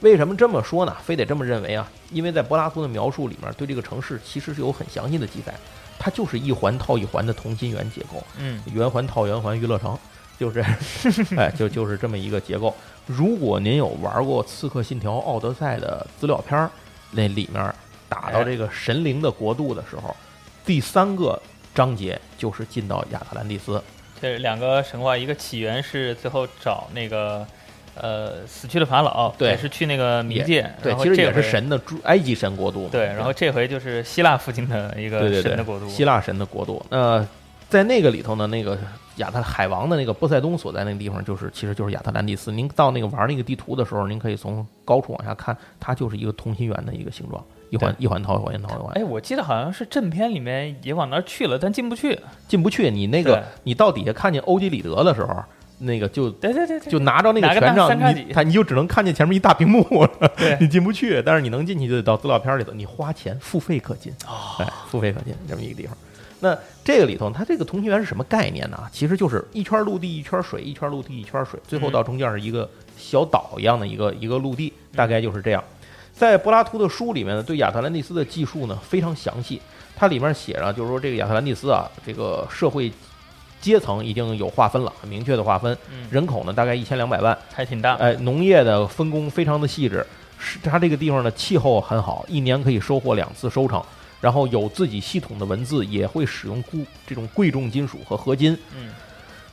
[0.00, 0.96] 为什么这么说呢？
[1.04, 1.88] 非得这么认为啊？
[2.10, 5.54] 因为在柏拉图的描述里面，对这个城市其实是有很详细的记载，
[6.00, 9.96] 它就是一环套一环的同心圆结构，嗯，圆环套圆环，娱乐城
[10.36, 10.64] 就是，
[11.38, 12.74] 哎，就就是这么一个结构。
[13.06, 16.68] 如果您有玩过《刺客信条：奥德赛》的资料片儿，
[17.10, 17.74] 那里面
[18.08, 20.14] 打到这个神灵的国度的时候，
[20.64, 21.40] 第三个
[21.74, 23.82] 章节就是进到亚特兰蒂斯。
[24.20, 27.46] 这两个神话，一个起源是最后找那个。
[28.00, 32.88] 呃，死去的法老对，是去那个冥界，对，其实也是神的埃及神国度。
[32.88, 36.80] 对，然后这回就是希腊附近的一个神的国度，希腊神的国度。
[36.90, 37.26] 那
[37.68, 38.78] 在那个里头呢，那个
[39.18, 42.50] 亚特海王的那个波塞冬所在那个地方，就是其实就是亚特兰蒂斯。
[42.50, 48.92] 您到那个玩那个地图的时候，您可以从高处往下看，它就是一个同心圆的一个形状，一环一环套一环套一环。
[48.94, 52.90] 哎，我记得好像是正片里面也往那儿去了，但进不去，进不去。
[52.90, 55.36] 你那个你到底下看见欧几里德的时候。
[55.80, 59.86] 那个就对对对，就拿着那个权杖，你他你就只能看见前面一大屏幕，
[60.58, 61.22] 你 进不去。
[61.22, 65.96] 但是你能进去，就得到资料片里头，你花钱付费可进啊，哎，付费可进这么一个地方。
[66.40, 68.88] 那这个里头，它这个同心圆是什么概念呢？
[68.92, 75.62] 其实就是一圈陆地，一圈水，一圈陆地，一圈水，最后到中间是一个小岛一样的一个一个陆地，大概就是这样。
[76.12, 79.60] 在柏拉图的书里面呢，对亚特兰蒂斯的记述呢非常详细，
[79.96, 82.92] 它里面写着就是说这个亚特兰蒂斯啊，这个社会。
[83.60, 85.76] 阶层已经有划分了，很明确的划分。
[86.12, 87.94] 人口呢，大概一千两百万，还挺大。
[87.94, 90.06] 哎，农业的分工非常的细致，
[90.38, 93.82] 是它这个地方的气候很好，一年可以收获两次收成。
[94.20, 98.56] 然后有自己系统的文字，也会使用固这种贵重金属和合金。
[98.76, 98.90] 嗯，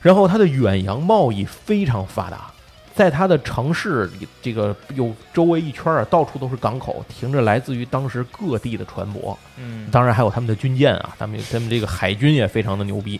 [0.02, 2.52] 然后它的远洋贸易非常发达，
[2.94, 9.36] 在它的城市里，这个有周围一圈啊，到处都是港口，停着来自于当时各地的船舶。
[9.58, 13.20] 嗯，当然还有他们的军舰啊，他们他们这个海军也非常的牛逼。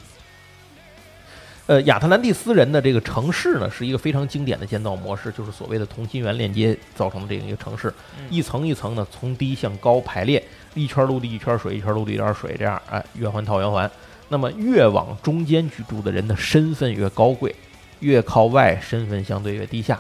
[1.68, 7.92] 呃，亚特兰蒂斯人的这个城市呢，是一个非常经典的建造模式，就是所谓的同心圆链接造成的这样一个城市，
[8.30, 10.44] 一层一层的从低向高排列，
[10.76, 13.90] 一圈陆地一圈水，一圈陆地一圈水，这样哎，圆环套圆环。
[14.28, 17.56] 那么越往中间居住的人的身份越高贵，
[18.00, 20.00] 越靠外身份相对越低下，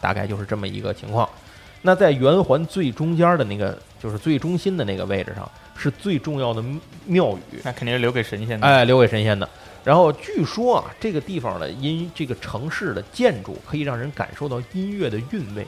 [0.00, 1.28] 大概就是这么一个情况。
[1.82, 6.62] 那在圆环最中间的那个，就是最中心的那个位置上，是最重要的
[7.06, 9.48] 庙宇，那肯定是留给神仙的，哎，留给神仙的。
[9.82, 15.66] 然后据说啊，这个地方的音，这个城市的建筑可以让人感受到音乐的韵味。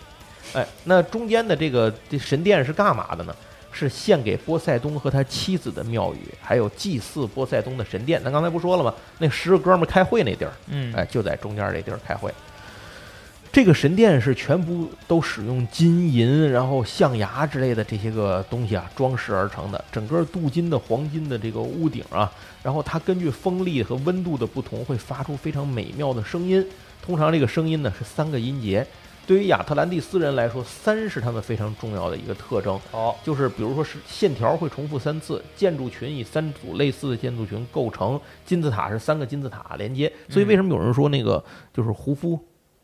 [0.52, 3.34] 哎，那中间的这个这神殿是干嘛的呢？
[3.72, 8.22] 是献给波塞冬和他妻子的庙宇，还有祭祀波塞冬的神殿。
[8.22, 8.94] 咱刚才不说了吗？
[9.18, 12.32] 那十个哥们开会那地儿，嗯，哎，就在中间这地儿开会。
[13.50, 19.84] 这个神殿是全部都使用金银，然后象牙之类的这些个东西啊装饰而成的。
[19.92, 26.66] 整个镀金的黄金的这个屋顶啊，然后它根据风力和温度的不同，会发出非常美妙的声音。
[27.04, 28.86] 通常这个声音呢是三个音节。
[29.26, 32.78] 对于亚特兰蒂斯人来说，三是他们非常重要的一个特征。
[32.90, 40.12] 哦，就是比如说是线条会重复三次，建筑群以三组类似的建筑群构成，金字塔是三个金字塔连接。
[40.28, 41.42] 所以为什么有人说那个
[41.72, 42.38] 就是胡夫？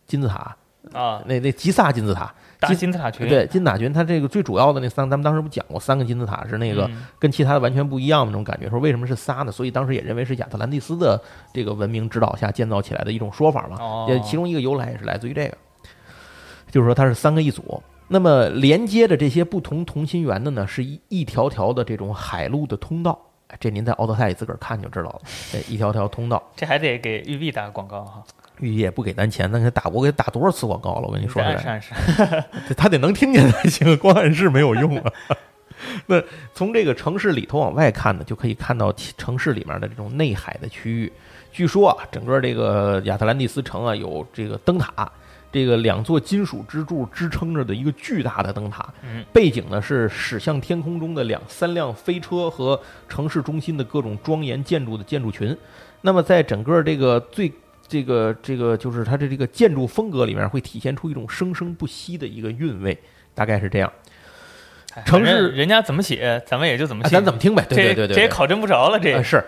[0.07, 0.57] 金字塔
[0.95, 8.71] 啊，那那吉萨金字塔，大金字塔群，对金字塔群，它这个最主要的那三，咱们当时不讲过，三个金字塔是那个跟其他的完全不一样的那种感觉。
[8.71, 9.53] 说为什么是仨呢？
[9.53, 11.21] 所以当时也认为是亚特兰蒂斯的
[11.53, 13.77] 这个文明指导下建造起来的一种说法嘛。
[13.79, 15.59] 哦，其中一个由来也是来自于这个，
[16.71, 17.83] 就是说它是三个一组。
[18.09, 23.19] 那么连接着这些不同同心圆的呢，是一一条条的这种海路的通道。
[23.59, 25.21] 这您在奥德赛里自个儿看就知道了。
[25.51, 28.23] 这一条条通道，这还得给玉璧打个广告哈。
[28.61, 31.07] 玉也不给咱钱，咱给打，我给他打多少次广告了？
[31.07, 31.95] 我跟你说，暗示暗示，
[32.77, 35.13] 他得能听见才行，光暗示没有用啊。
[36.07, 36.21] 那
[36.53, 41.13] 从这个城市里头往外看呢，就可以看到城市里面的这种内海的区域。
[41.53, 45.11] 据说啊，整个这个亚特兰蒂斯城啊，有这个灯塔，
[45.51, 48.87] 这个两座金属支柱支撑着的一个巨大的灯塔。
[49.03, 55.57] 嗯，背景呢是驶向天空中的两三辆飞车和城市中心的各种庄严建筑的建筑群。
[56.01, 57.53] 那么在整个这个最
[57.89, 62.97] 这个这个就是它的这个建筑风格里面会体现出一种生生不息的一个韵味，
[63.35, 63.91] 大概是这样。
[65.07, 67.65] 城市人家怎么写，咱们也就怎么写，咱怎么听呗。
[67.69, 69.43] 对对对对，这也考证不着了，这是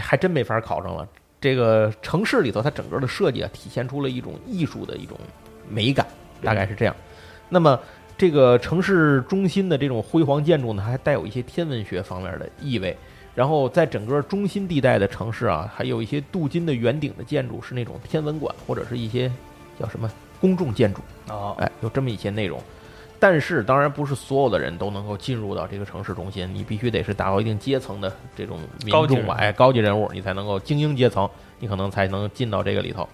[0.00, 1.06] 还真没法考证了。
[1.42, 5.18] 这个城市里头，它整个的设计啊，体现出了一种艺术的一种
[5.68, 6.06] 美感，
[6.40, 6.94] 大概是这样。
[7.48, 7.78] 那么
[8.16, 12.96] 这个城市中心的这种辉煌建筑呢，还带有一些天文学方面的意味。
[13.34, 19.28] 然后在整个中心地带的城市啊，还有一些镀金的圆顶的建筑，是那种天文馆或者是一些
[19.80, 20.08] 叫什么
[20.40, 22.62] 公众建筑啊，哎，有这么一些内容。
[23.22, 33.08] 但是当然不是所有的人都能够进入到这个城市中心，你必须得是达到一定阶层的这种民众吧，哎，高级人物，你才能够精英阶层，你可能才能进到这个里头。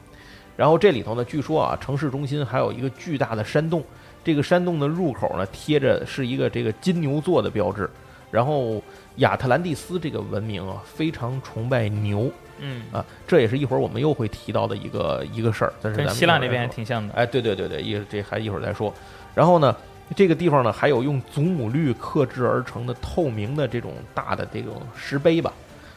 [0.57, 3.85] 然后这里头呢，据说啊，城市中心还有一个巨大的山洞。
[4.25, 7.87] 这个山洞的入口呢贴着是一个这个金牛座的标志。
[8.31, 8.83] 然后
[9.17, 12.33] 亚特兰蒂斯这个文明啊，非常崇拜牛。
[12.61, 15.73] 嗯啊，这也是一会儿我们又会提到的一个一个事儿。
[15.83, 17.13] 但是跟希腊那边还挺像的。
[17.13, 18.91] 哎，对对对对，一这还一会儿再说。
[19.35, 19.77] 然后呢，
[20.17, 25.53] 这个地方呢还有用祖母绿刻制而成的透明的这种大的这种石碑吧。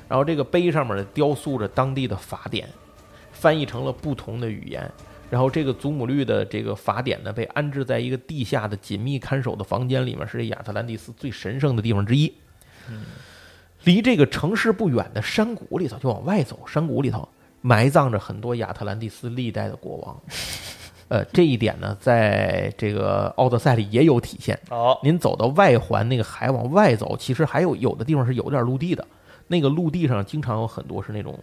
[0.07, 2.67] 然后这个碑上面呢雕塑着当地的法典，
[3.31, 4.91] 翻译成了不同的语言。
[5.29, 12.33] 然后这个祖母绿的这个法典呢被安置在一个地下的紧密看守的房间里面，是亚特兰蒂斯最神圣的地方之一。
[12.89, 13.03] 嗯。
[13.85, 17.27] 离这个城市不远的山谷里头，就往外走，山谷里头
[17.61, 20.21] 埋葬着很多亚特兰蒂斯历代的国王。
[21.11, 24.57] 呃，这一点呢，在这个《奥德赛》里也有体现。
[24.69, 29.05] 哦，您走到外环那个海往外走，其实还有有的地方是有点陆地的。
[29.49, 31.37] 那个陆地上经常有很多是那种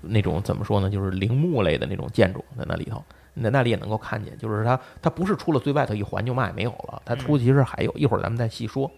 [0.00, 3.00] 那种怎么说呢，就是陵墓类的那种建筑在那里头。
[3.34, 8.90] 你在那里也能够看见，就是它它不是出了最外头一环就嘛也没有了，它出其实还有一会儿咱们再细说。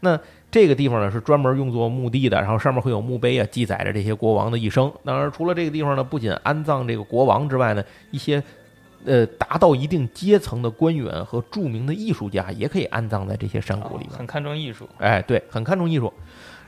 [0.00, 0.18] 那
[0.50, 4.92] 这个地方呢是专门用作墓地的，然后上面会有墓碑啊，记载着这些国王的一生。
[5.04, 8.42] 当然，除了这个地方呢，不仅安葬这个国王之外呢，一些
[9.04, 14.18] 呃达到一定阶层的官员和著名的艺术家也可以安葬在这些山谷里面。
[14.18, 16.12] 很看重艺术，哎，对，很看重艺术。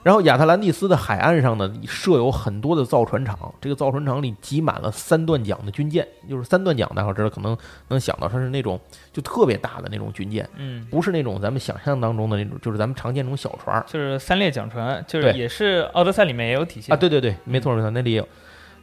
[0.03, 3.37] 然后亚特兰蒂斯的海岸上呢，设有很多的造船厂。
[3.61, 7.59] 这个造船厂里挤满了三段桨的军舰，就是三段桨，大家知道可能
[7.89, 8.79] 能想到它是那种
[9.13, 16.97] 就特别大的那种军舰，嗯，不是那种咱们想象当中的那种，就是咱们常见那种小船，就是三列桨船，就是也是奥德赛里面也有体现啊。
[16.97, 18.29] 对对对，没错没错，那里也有。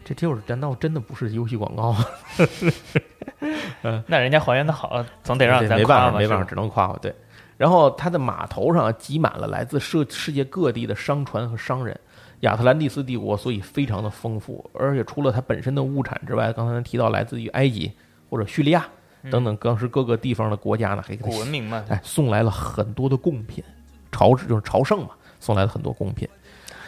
[0.04, 2.06] 这就是难道真的不是游戏广告吗？
[3.84, 6.97] 嗯，那人家还原的好，总得让咱没办法，没办法，只能夸夸。
[6.97, 7.13] 对。
[7.57, 11.97] 然后它的码头上挤满了来自世世界各地的商船和商人，
[12.41, 17.91] 亚特兰蒂斯帝国所以非常的丰富，而且除了它本身的物产之外，刚才提到来自于埃及
[18.30, 18.86] 或者叙利亚
[19.30, 23.63] 等等当时各个地方的国家呢，还古文明嘛，哎，送来了很多的贡品，
[24.11, 26.28] 朝就是朝圣嘛，送来了很多贡品。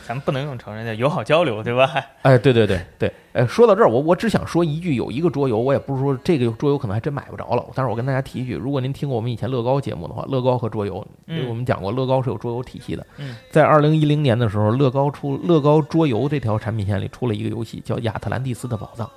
[0.07, 1.91] 咱们不能用成人的友好交流，对吧？
[2.21, 13.05] 哎，对对对对，哎，说到这儿，我我只想说一句，有一个桌游，我也不是说这个桌游可能还真买不着了，但是我跟大家提一句，如果您听过我们以前乐高节目的话，乐高和桌游，因为我们讲过乐高是有桌游体系的。
[13.17, 19.07] 嗯，在二零一零年的时候，乐高出乐高桌游这条产品线里出了一个游戏，叫《亚特兰蒂斯的宝藏》。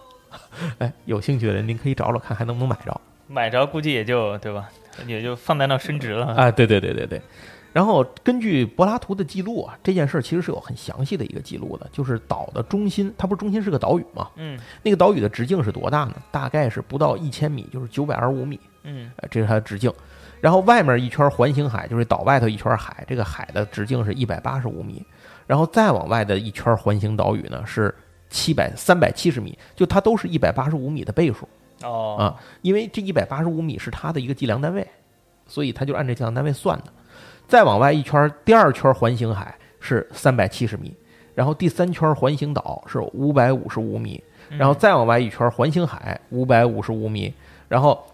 [0.78, 3.00] 哎，有兴趣的人您可以找找看，还能不能买着？
[3.26, 4.70] 买着估计也就对吧？
[5.06, 6.34] 也就放在那升值了。
[6.34, 7.20] 啊，对对对对对。
[7.72, 14.30] 然后根据柏拉图的记录啊，这件事儿其实是有很详细的一个记录的，就是岛的中心，它不是中心是个岛屿嘛？
[14.36, 16.14] 嗯，那个岛屿的直径是多大呢？
[16.30, 18.58] 大概是不到一千米，就是九百二十五米。
[18.84, 19.92] 嗯，这是它的直径。
[20.40, 25.04] 然后外面一圈环形海，就是岛外头一圈海，这个海的直径是一百八十五米。
[25.46, 27.94] 然后再往外的一圈环形岛屿呢是
[28.30, 31.48] 七百三百七十米，就它都是一百八十五米的倍数。
[31.82, 34.86] 哦，啊，因为这一百八十五米是它的一个计量单位，
[35.46, 36.92] 所以它就按这计量单位算的。
[37.48, 40.94] 再往外一圈，第二圈环形海是三百七十米，
[41.34, 47.32] 然后第三圈环形岛是五百五十五米，然后再往外一圈环形海五百五十五米，
[47.68, 48.04] 然后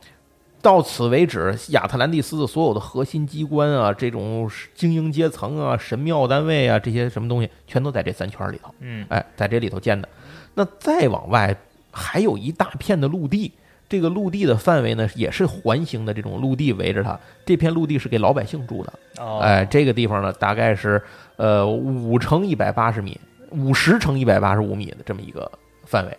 [0.63, 8.73] 到此为止，亚特兰蒂斯的所有的核心机关啊，这种精英阶层啊、神庙单位啊，这些什么东西，全都在这三圈里头。
[8.79, 10.09] 嗯，哎，在这里头建的。
[10.55, 11.55] 那再往外
[11.91, 13.53] 还有一大片的陆地。
[13.89, 17.19] 这个陆地的范围呢，也是环形的这种陆地围着它。
[17.45, 18.93] 这片陆地是给老百姓住的。
[19.19, 21.01] 哦，哎，这个地方呢，大概是
[21.37, 23.21] 呃五乘一百八十米，
[23.51, 25.51] 五十乘一百八十五米的这么一个
[25.85, 26.19] 范围，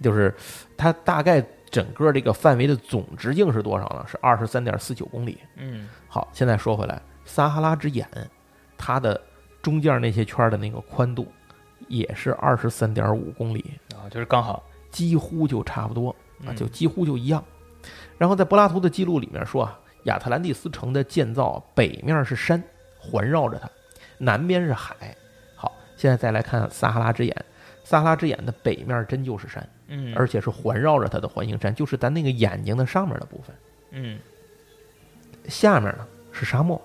[0.00, 0.32] 就是
[0.76, 4.04] 它大概整个这个范围的总直径是多少呢？
[4.08, 5.38] 是二十三点四九公里。
[5.56, 8.06] 嗯，好，现在说回来，撒哈拉之眼，
[8.78, 9.20] 它的
[9.60, 11.26] 中间那些圈的那个宽度
[11.88, 13.72] 也是二十三点五公里。
[13.94, 16.14] 啊，就是刚好，几乎就差不多。
[16.46, 17.44] 啊，就几乎就一样。
[18.18, 22.62] 然后在柏拉图的记录里面说啊，亚特兰蒂斯城的建造北面是山，
[22.98, 23.68] 环绕着它；
[24.18, 25.16] 南边是海。
[25.56, 27.44] 好，现在再来看撒哈拉之眼，
[27.82, 33.56] 撒哈拉之眼的北面真就是山，嗯，而且是环绕着它的环形山，就是咱那个眼睛的上面的部分。
[33.90, 34.18] 嗯，
[35.48, 36.80] 下面呢是沙漠。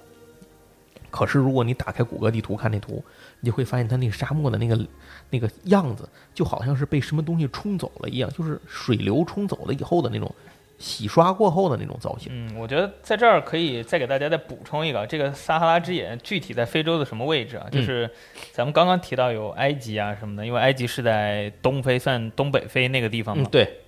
[1.09, 3.03] 可是如果你打开谷歌地图看那图，
[3.39, 4.87] 你就会发现它那个沙漠的那个
[5.29, 10.33] 那个样子，就好像是被什么东西冲走了一样，就是水流冲走了以后的那种
[10.79, 12.31] 洗刷过后的那种造型。
[12.31, 17.67] 嗯，我觉得在这儿可以再给大家再补充一个，这个撒哈拉之眼具体在非洲的什么位置啊？
[17.71, 18.09] 就是
[18.51, 23.47] 咱们刚刚提到有埃及啊什么的，因为埃及是在东非，算东北非那个地方嘛。
[23.51, 23.81] 对。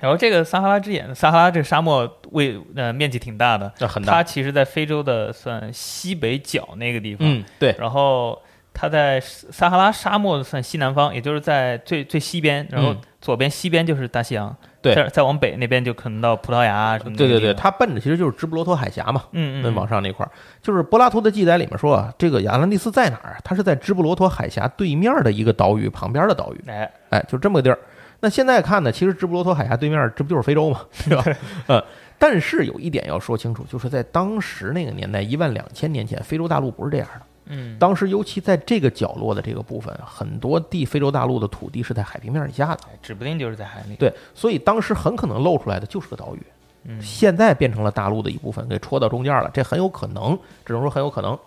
[0.00, 4.14] 然后这个撒哈拉之眼，撒哈拉这个沙漠位呃面积挺大的，很大。
[4.14, 7.20] 它其实在非洲的算西北角那个地方。
[7.28, 7.72] 嗯，对。
[7.78, 8.36] 然后
[8.74, 17.16] 它在撒哈拉沙漠的算西南方，也就是在最最西边，然后左边西边就是大西洋，对再再往北那边就可能到葡萄牙什么的。
[17.16, 19.24] 对对对，它奔着其实就是直布罗陀海峡嘛。
[19.32, 23.36] 嗯嗯，那往上那块儿，就是柏拉图的记载里面说啊，这个亚特兰蒂斯在哪儿？
[23.44, 26.64] 它是在直布罗陀海峡对面的一个岛屿旁边的岛屿。
[26.68, 27.78] 哎哎，就这么个地儿。
[28.20, 30.80] 那现在看呢，其实直布罗陀海峡对面，这不就是非洲嘛？
[31.08, 31.24] 对吧？
[31.68, 31.84] 嗯，
[32.18, 37.26] 但是有一点要说清楚，就是在当时那个年代，一万两千年前，非洲大陆不是这样的。
[37.46, 42.80] 嗯，当时尤其在这个角落的这个部分，很多地非洲大陆的土地是在海平面以下的。
[42.84, 43.96] 哎指不定就是在海里。
[43.96, 46.42] 对，所以当时很可能露出来的就是个岛屿。
[46.84, 51.38] 嗯现在变成了大陆的一部分，给戳到中间了，这很有可能，只能说很有可能。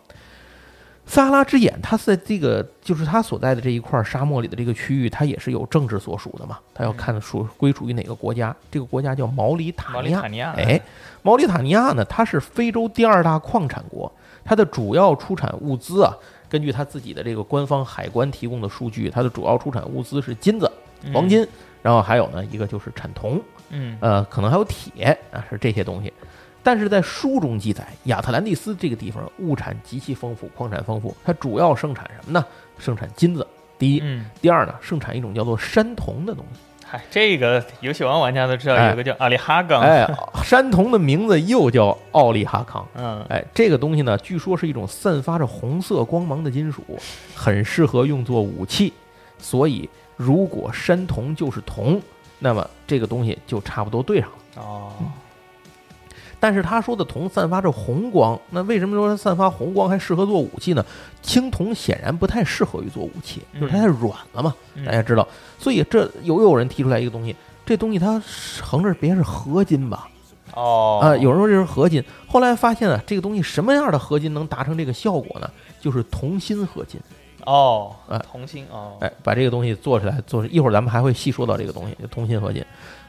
[1.06, 8.56] 撒哈拉之眼，它在这个就是它所在的这一块沙漠里的这个区域，它也是有政治所属的嘛，它要看属归属于哪个国家。
[8.72, 10.18] 这个国家叫毛里塔尼亚。
[10.18, 10.82] 里塔尼亚，哎，
[11.22, 14.12] 毛里塔尼亚呢，它是非洲第二大矿产国，
[14.46, 16.14] 它的主要出产物资啊，
[16.48, 20.72] 根据它自己的这个官方海关提供的数据，它的主要出产物资是金子、
[21.04, 21.46] 嗯黄，金，
[21.82, 23.42] 然后还有呢一个就是产铜，
[23.72, 26.14] 嗯呃，可能还有铁啊，是这些东西。
[26.62, 32.46] 但是在书中记载，亚特兰蒂斯这个地方物产极其丰富，矿产丰富，它主要盛产什么呢？
[32.78, 33.46] 盛产金子，
[33.78, 36.60] 第一，嗯，第二呢，盛产一种叫做山铜的东西。
[36.88, 40.08] 嗨，这个游戏王玩家都知道哎有个叫奥利哈冈，哎，
[40.44, 42.86] 山铜的名字又叫奥利哈康。
[42.94, 46.84] 嗯，哎，这个东西呢，据说是一种散发着红色光芒的金属，
[47.34, 48.94] 很适合用作武器。
[49.40, 52.00] 所以，如果山铜就是铜，
[52.38, 54.62] 那么这个东西就差不多对上了。
[54.62, 54.92] 哦，
[56.46, 60.86] 但是他说的铜散发着红光，那为什么说它散发红光还适合做武器呢？
[61.24, 65.28] 青铜显然不太适合于做武器，就是它太软了嘛，嗯大家知道。
[65.58, 67.36] 所以这又有人提出来一个东西，
[67.66, 68.22] 这东西它
[68.62, 70.08] 横着别是合金吧？
[70.54, 75.50] 哦，啊，有人说这是合金，后来发现啊，这个东西什么样的合金能达成这个效果呢？
[75.82, 77.02] 就是铜锌合金。
[77.46, 82.64] 哦哎，同心哦，哎，把这个东西做出来，做一会儿咱们还会细说到这个东西，就铜锌合金。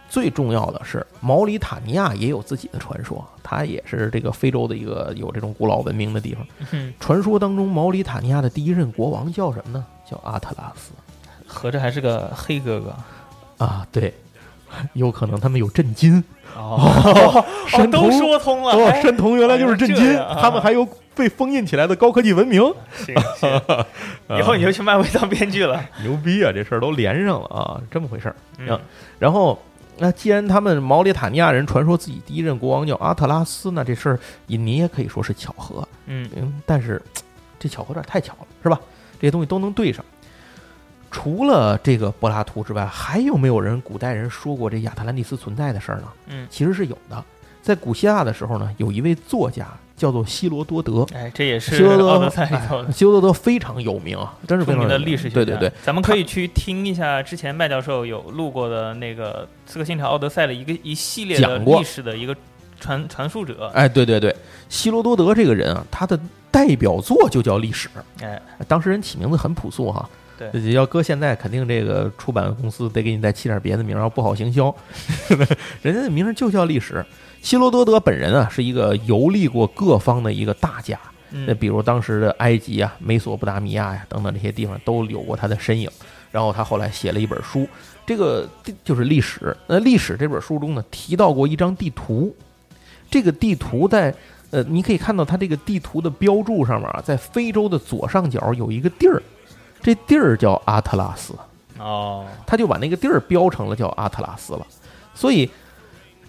[0.09, 6.47] 最重要的是，毛里塔尼亚也有自己的传说，它也是这个非洲的一个有这种古老文明的地方。
[6.71, 9.85] 哼传说当中，毛里塔尼亚的第一任国王叫什么呢？
[10.09, 10.93] 叫阿特拉斯
[11.47, 12.95] 合着还是个黑哥哥。
[13.65, 14.13] 啊，对，
[14.93, 16.23] 有可能他们有震金，
[16.55, 16.79] 哦，
[17.65, 22.61] 都山铜说通了，哦，哎山铜原来就是震金，这样啊他们还有被封印起来的高科技文明，
[22.95, 23.51] 行行，
[24.39, 25.83] 以后你就去漫威当编剧了。
[26.03, 26.53] 牛逼啊！
[26.53, 28.37] 这事儿都连上了啊，这么回事儿。
[28.59, 28.79] 嗯
[29.19, 29.59] 然后，
[29.99, 35.87] 那既然他们毛里塔尼亚人传说自己第一任国王叫阿特拉斯，那这事儿你你也可以说是巧合。
[36.07, 37.01] 嗯嗯，但是
[37.59, 38.81] 这巧合有点太巧了，是吧？
[39.19, 40.05] 这些东西都能对上。
[41.11, 46.09] 除了这个柏拉图之外，还有没有人古代人说过这亚特兰蒂斯存在的事儿呢？
[46.27, 47.25] 嗯，其实是有的。
[47.63, 49.67] 在古希腊的时候呢，有一位作家
[49.97, 55.35] 叫做希罗多德，哎，这也是希罗多奥德赛里头哎希罗多德非常有名啊，真是非常有名历史学家。
[55.37, 62.37] 对对对，，咱们可以去听一下之前麦教授有录过的那个《刺客信条：奥德赛》的一个一系列的讲过历史的一个
[62.79, 63.71] 传传述者。
[63.73, 64.37] 哎，对对对，
[64.69, 66.19] 希罗多德这个人啊，他的
[66.51, 67.89] 代表作就叫《历史》。
[68.25, 70.07] 哎，当时人起名字很朴素哈，
[70.39, 74.75] 对要搁现在肯定这个出版公司得给你再起点别的名儿，然后不好行销。
[75.83, 76.95] 人家的名儿就叫《历史》。
[77.43, 80.99] 希罗多德本人啊，是一个游历过各方的一个大家。
[81.31, 85.91] 那嗯比如当时的埃及啊、美索不达米亚呀、等等这些地方都有过他的身影。
[86.33, 87.67] 然后他后来写了一本书，
[88.05, 88.49] 这个
[88.85, 89.57] 就是历史。
[89.67, 92.35] 那历史这本书中呢，提到过一张地图，
[93.11, 94.15] 这个地图在
[94.51, 99.23] 呃，你可以看到它这个地图的标注上面啊，在非洲的左上角有一个地儿，
[99.87, 101.33] 这地儿叫阿特拉斯，
[101.79, 104.67] 哦，他就把那个地儿标成了叫阿特拉斯了。
[105.15, 105.49] 所以，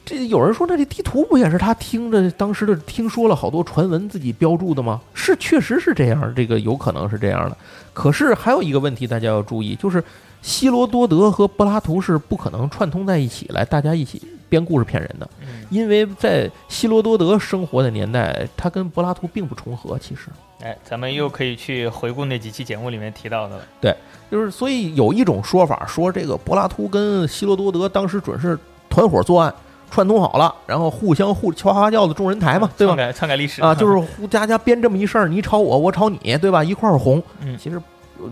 [0.05, 5.01] 这有人说，那这地图不也是他听着当时的听说了好多传闻自己标注的吗？
[5.16, 7.58] 是，确实是这样，这个有可能是这样的。
[7.95, 10.03] 可是还有一个问题，大家要注意，就是
[10.43, 20.30] 希罗多德和柏拉图是不可能串通在一起来，大家一起编故事骗人的，嗯，因为在希罗多德生活的年代，他跟柏拉图并不重合，其实。
[20.62, 23.64] 哎，咱们又可以去回顾那几期节目里面提到的了。
[23.80, 23.95] 对
[24.32, 28.58] 就是所以有一种说法说，这个柏拉图跟希罗多德当时准是
[28.89, 29.54] 团伙作案，
[29.91, 32.95] 串通好了，然后互相互敲花轿子众人抬嘛，对吧？
[32.95, 36.64] 篡改篡改历史啊，就是互家家编这么一事儿，你炒我，我炒你，对吧？
[36.64, 37.22] 一块儿红。
[37.41, 37.80] 嗯其实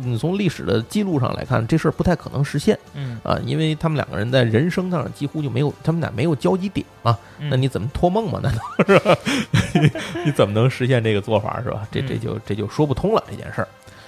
[0.01, 7.17] 你从历史的记录上来看，这事儿不太可能实现嗯，啊，因为他们两个人在人生上几乎就没有，他们俩没有交集点嘛。
[7.39, 8.39] 嗯那你怎么托梦嘛？
[8.41, 9.17] 难道是吧？
[9.73, 9.91] 你
[10.25, 11.87] 你怎么能实现这个做法是吧？
[11.91, 13.67] 这这嗯就这就说不通了这件事儿。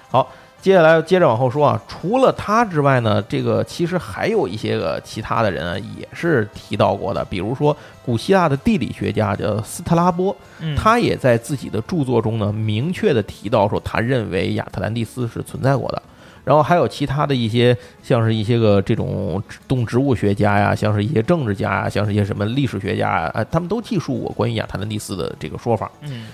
[0.09, 0.31] 好，
[0.61, 16.01] 接下来接着往后说啊，除了他之外呢，这个其实还有一些个其他的人啊，也是提到过的，比如说古希腊的地理学家叫斯特拉波，嗯他也在自己的著作中呢，明确的提到说，他认为亚特兰蒂斯是存在过的。
[16.43, 25.91] 然后还有其他的一些，像是一些个这种动植物学家呀，像是一些政治家呀，像是一些什么历史学家啊，他们都记述过关于亚特兰蒂斯的这个说法。
[26.03, 26.27] 嗯，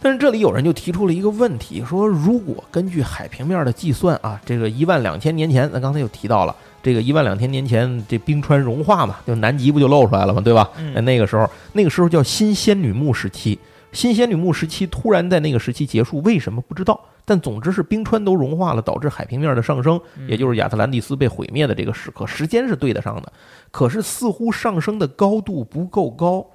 [0.00, 10.70] 但是这里有人就提出了一个问题，说如果根据海平面的计算啊，这个一万两千年前，咱刚才又提到了这个一万两千年前这冰川融化嘛，就南极不就露出来了嘛，对吧？
[10.78, 13.58] 嗯那个时候，那个时候叫新仙女木时期。
[13.92, 17.00] 新仙女木时期突然在那个时期结束，为什么不知道？
[17.24, 23.32] 但总之是冰川都融化了，导致海平面的上升，也就是亚特兰蒂斯被毁灭的这个时刻，时间是对得上的。
[23.70, 26.46] 可是似乎上升的高度不够高，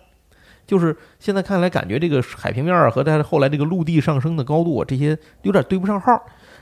[0.72, 6.17] 就是现在看来，感觉这个海平面儿和它后来这个陆地上升的高度啊，这些有点对不上号。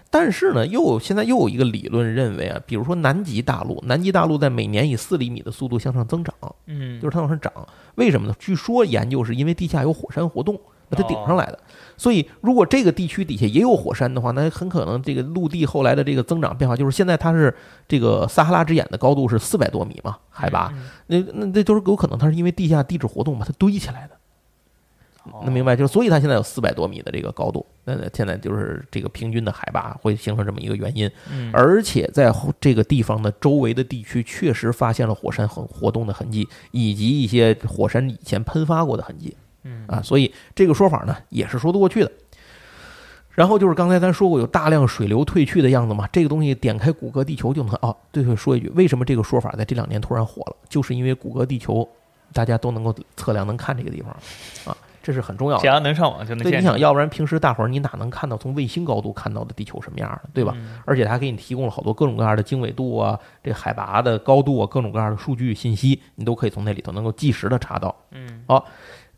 [0.10, 6.34] 但是呢，又有现在又有一个理论认为啊，比如说南极大陆，南极大陆在每年以四厘米的速度向上增长，
[6.66, 7.54] 嗯，就是它往上涨。
[7.94, 8.34] 为什么呢？
[8.40, 10.60] 据说研究是因为地下有火山活动
[10.90, 11.60] 把它顶上来的。
[11.96, 17.54] 所以，如果这个地区底下也有火山的话，那很可能这个陆地后来的这个增长变化，就是现在它是
[17.88, 24.16] 这个撒哈拉之眼的高度是四百多米嘛，海拔，嗯那那那都是有可能它是因为地下地质活动把它堆起来的。
[25.34, 25.76] 哦能明白？
[25.76, 31.12] 就是所以它现在有四百多米的这个高度，那现在就是这个平均的海拔会形成这么一个原因。
[31.30, 39.36] 嗯，而且在这个地方的周围的地区，确实发现了火山很活动的痕迹，以及一些火山以前喷发过的痕迹。
[39.64, 42.12] 嗯啊，所以这个说法呢也是说得过去的。
[43.36, 50.56] 然后就是刚才咱说过有大量水流退去的样子嘛，这个东西点开谷歌地球就能哦，对对，说一句，为什么这个说法在这两年突然火了？
[50.68, 51.88] 就是因为谷歌地球
[52.34, 54.12] 大家都能够测量能看这个地方
[54.66, 55.68] 啊，这是很重要的只。
[55.68, 60.54] 要能上网就能对，你想要不然平时大伙儿你哪能看到从卫星高度看到的地球什么样的，对吧？
[60.58, 67.96] 嗯而且它还给你提供了好多各种各样的经纬度啊，这海拔的高度啊，各种各样的数据信息，你都可以从那里头能够即时的查到。
[68.12, 68.44] 嗯，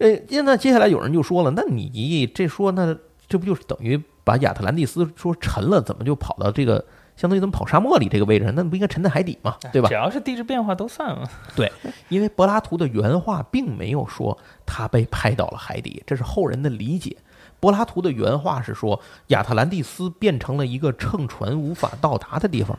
[0.02, 2.97] 呃，现在接下来有人就说了，那你这说那
[3.28, 6.84] 这不就是等于把亚特兰蒂斯说沉了，怎么就跑到这个
[7.16, 8.56] 相当于怎么跑沙漠里这个位置上？
[8.56, 9.56] 那不应该沉在海底吗？
[9.72, 9.93] 对吧只？
[9.93, 11.30] 要是地质变化都算了。
[11.56, 11.72] 对
[12.10, 14.36] 因为柏拉图的原话并没有说
[14.66, 17.16] 他被拍到了海底，这是后人的理解。
[17.60, 22.78] 柏拉图的原话是说，亚特兰蒂斯变成了一个乘船无法到达的地方。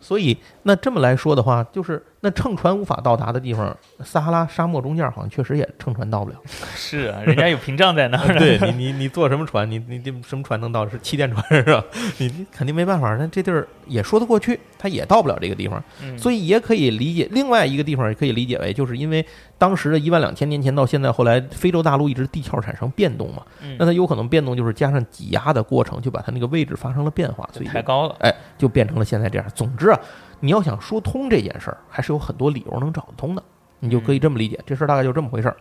[0.00, 6.36] 所以，那这么来说的话，就是那乘船无法到达的地方，撒哈拉沙漠中间好像确实也乘船到不了。
[6.74, 8.38] 是啊，人家有屏障在那儿呢。
[8.40, 9.68] 对你，你你坐什么船？
[9.70, 10.88] 你你这什么船能到？
[10.88, 11.84] 是气垫船是吧？
[12.18, 13.14] 你你肯定没办法。
[13.16, 15.82] 那这地儿也说得过去，它也到不了这个地方。
[16.02, 19.24] 嗯所以也可以理解，另外一个地方也可以理解为，就是因为
[19.58, 28.16] 当时的一万两千年前到现在，后来非洲大陆一直地壳产生变动嘛，嗯那它有可能变动就是加上挤压的过程，就把它那个位置发生了变化，所以就抬高了。
[28.20, 29.46] 哎就变成了现在这样。
[29.54, 30.00] 总之啊，
[30.40, 33.42] 你要想说通这件事儿，还是有很多理由能找得通的，
[33.80, 35.56] 你就可以这么理解，这事儿大概就这么回事儿。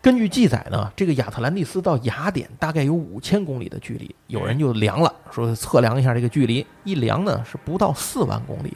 [0.00, 8.72] 根据记载呢，这个亚特兰蒂斯到雅典大概有五千公里的距离，有人就量了，说测量一下这个距离，一量呢是不到四万公里，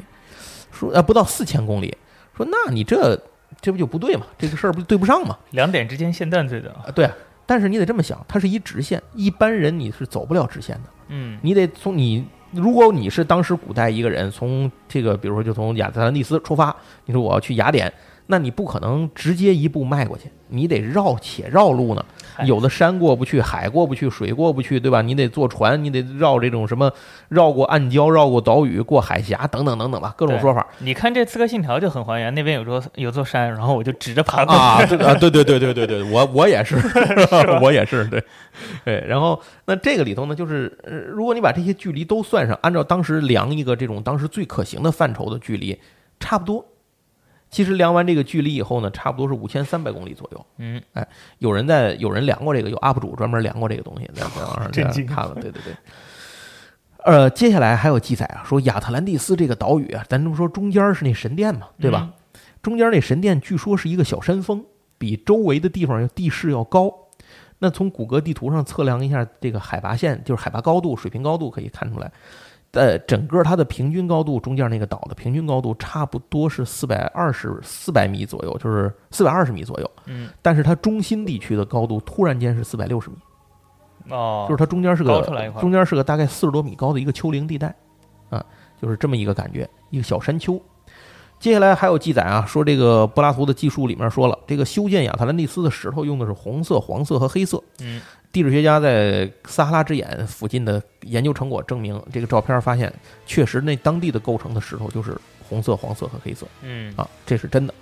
[0.72, 1.96] 说呃不到四千公里，
[2.36, 3.16] 说那你这
[3.62, 4.26] 这不就不对嘛？
[4.36, 5.38] 这个事儿不就对不上嘛？
[5.52, 6.74] 两点之间线段最短。
[6.74, 7.14] 啊，对啊，
[7.46, 10.90] 但是你得这么想，它是一直线，一般人你是走不了直线的。
[11.08, 17.92] 嗯你得从你，如果你是当时古代一个人，从这个比如说就从亚特兰蒂斯出发，你说我要去雅典，
[18.26, 22.04] 那你不可能直接一步迈过去，你得绕且绕路呢。
[22.46, 25.02] 有的山过不去，海过不去，水过不去，对吧？
[25.02, 26.90] 你得坐船，你得绕这种什么，
[27.28, 30.66] 绕过暗礁，绕过岛屿，过海峡，等等等等吧，各种说法。
[30.78, 34.60] 你看这《刺客信条》就很还原，那边有座有座山，然后我就指着爬过去。
[34.60, 36.76] 啊，对啊，对对对对对对，我我也是
[37.60, 38.24] 我也是，对
[38.84, 39.04] 对。
[39.06, 45.78] 然后那这个里头呢，就是呃如果你把这些距离都算上，按照当时量一个这种当时最可行的范畴的距离，
[46.18, 46.64] 差不多。
[47.52, 50.46] 其实量完这个距离以后呢，差不多是五千三百公里左右。
[50.56, 51.06] 嗯，哎
[51.38, 55.34] 有人在有人量过这个，有 UP 主专门量过这个东西，在在网上 震惊看了。
[55.34, 55.74] 对对对。
[57.04, 62.10] 呃，接下来还有记载啊，说亚特兰蒂斯这个岛屿啊，咱这么说中间是那神殿嘛，对吧？
[62.62, 64.64] 中间那神殿据说是一个小山峰，
[64.96, 66.90] 比周围的地方要地势要高。
[67.58, 72.10] 那从谷歌地图上测量一下这个海拔线，就是海拔高度、水平高度，可以看出来，
[72.72, 79.90] 呃，整个它的平均高度，中间那个岛的平均高度差不多是四百二十四百米左右，就是四百二十米左右。
[80.06, 83.16] 嗯，但是它中心地区的高度突然间是四百六十米，
[84.08, 85.20] 哦，就是它中间是个
[85.60, 87.74] 中间是个大概四十多米高的一个丘陵地带，
[88.30, 88.42] 啊，
[88.80, 90.58] 就是这么一个感觉，一个小山丘。
[91.38, 97.60] 接下来还有记载啊，说这个柏拉图的技术里面说了，这个修建亚特兰蒂斯的石头用的是红色、黄色和黑色。
[97.80, 98.00] 嗯，
[98.32, 102.92] 地质学家在撒哈拉之眼附近的研究成果证明，这个照片发现
[103.26, 105.14] 确实那当地的构成的石头就是
[105.46, 106.46] 红色、黄色和黑色。
[106.62, 107.74] 嗯啊，这是真的。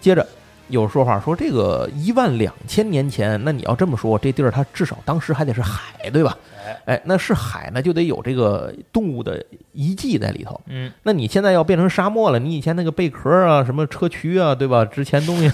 [0.00, 0.24] 接着，
[0.68, 6.36] 有说法说这个一万两千年前，那你要这么说，这地儿它至少当时还得是海，对吧？
[6.84, 9.42] 哎，那是海呢，就得有这个动物的
[9.72, 10.60] 遗迹在里头。
[10.66, 14.84] 嗯，那你现在要变成沙漠了，你以前那个贝壳啊、什么砗磲啊，对吧？
[14.84, 15.50] 值钱东西，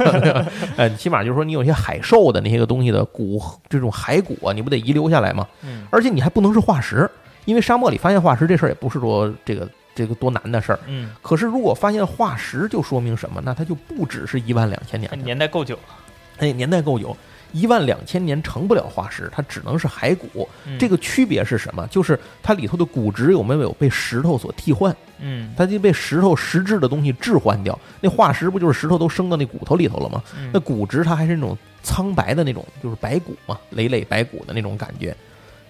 [0.76, 5.46] 哎，起码就是说你有些海兽的那些个东西的骨，这种骸骨啊，你不得遗留下来吗？
[5.62, 7.08] 嗯，而且你还不能是化石，
[7.44, 9.68] 因为沙漠里发现化石这事儿也不是说这个。
[9.94, 13.40] 这个多难的事儿，嗯，可是如果发现化石，就说明什么？
[13.44, 15.94] 那它就不只是一万两千年，年代够久了，
[16.38, 17.16] 哎，年代够久，
[17.52, 20.48] 一万两千年成不了化石，它只能是骸骨。
[20.78, 21.86] 这个区别是什么？
[21.86, 24.94] 就是它里头的骨质有没有被石头所替换？
[25.20, 27.78] 嗯，它就被石头实质的东西置换掉。
[28.00, 30.20] 那化石不就是石头都生到那骨头里头了吗？
[30.52, 35.16] 那骨质它还是那种苍白的那种，就是白骨嘛，累累白骨的那种感觉。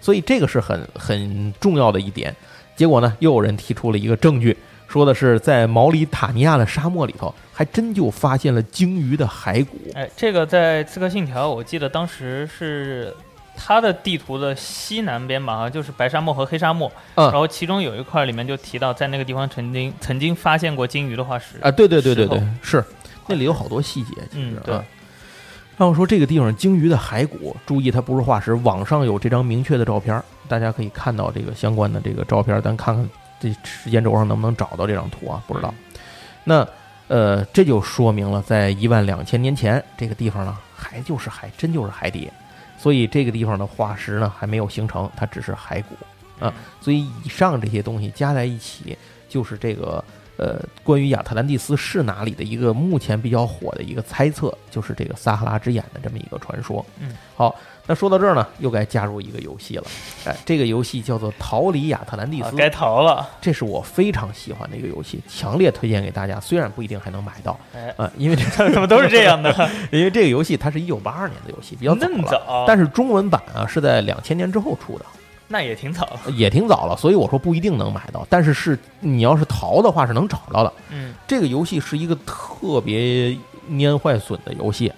[0.01, 2.35] 所以这个是很很重要的一点。
[2.77, 4.57] 结果呢，又有人提出了一个证据，
[4.89, 9.79] 说的是在毛里塔尼亚的沙漠里头，还真就发现了鲸鱼的骸骨。
[9.95, 13.14] 哎，这个在《刺客信条》，我记得当时是
[13.57, 16.91] 它的地图的西南边吧，好像就是白沙漠和黑沙漠。
[17.14, 21.59] 嗯，然后其中有一块里面就提到，在那个地方曾经曾经发现过鲸鱼的化石。
[21.61, 22.85] 啊，对对对对对，是
[23.29, 24.11] 那里有好多细节。
[24.33, 24.81] 嗯，对。
[25.77, 30.22] 然后说这个地方鲸鱼的骸骨，注意它不是化石，网上有这张明确的照片。
[30.47, 33.09] 大家可以看到这个相关的这个照片，咱看看
[33.41, 35.43] 这时间轴上能不能找到这张图啊？
[35.49, 35.75] 不知道。
[36.45, 36.66] 那
[37.09, 42.31] 呃，这就说明了，在一万两千年前，这个地方呢还就是海真就是海底，
[42.79, 46.53] 所以这个地方的化石呢还没有形成，它只是骸骨啊。
[46.81, 48.97] 所以以上这些东西加在一起，
[49.29, 50.05] 就是这个
[50.45, 56.85] 呃，关于亚特兰蒂斯是哪里的一个目前比较火的一个猜测，就是这个撒哈拉之眼的这么一个传说。
[57.01, 57.55] 嗯，好。
[57.87, 59.85] 那说到这儿呢，又该加入一个游戏了。
[60.25, 63.29] 哎，这个游戏叫做《逃离亚特兰蒂斯》，该逃了。
[63.43, 66.41] 这是我非常喜欢的一个游戏，强烈推荐给大家。
[66.41, 68.43] 虽然不一定还能买到，哎，啊，因为这
[68.73, 69.53] 怎么都是这样的？
[69.93, 72.65] 因为这个游戏它是一九八二年的游戏，比较早了。
[72.67, 75.05] 但是中文版啊是在两千年之后出的，
[75.49, 76.97] 那也挺早， 也挺早了。
[76.97, 80.73] 所以我说不一定能买到，但是是你要是淘的话是能找到的。
[80.91, 83.37] 嗯，这个游戏是一个特别
[83.71, 84.93] 蔫坏损的游戏。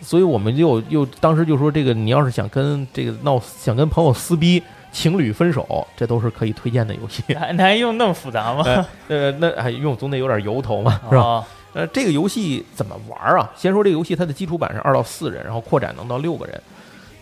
[0.00, 4.60] 所以我们就又当时就说，这个你要是想跟这个闹，想跟朋友撕逼，
[4.90, 7.22] 情侣分手，这都是可以推荐的游戏。
[7.38, 8.64] 还还用那么复杂吗？
[9.06, 11.46] 呃，那还用总得有点由头嘛，是吧？
[11.72, 13.48] 呃，这个游戏怎么玩啊？
[13.56, 16.60] 先说这个游戏，它的基础版是二到四人，然后扩展能到六个人。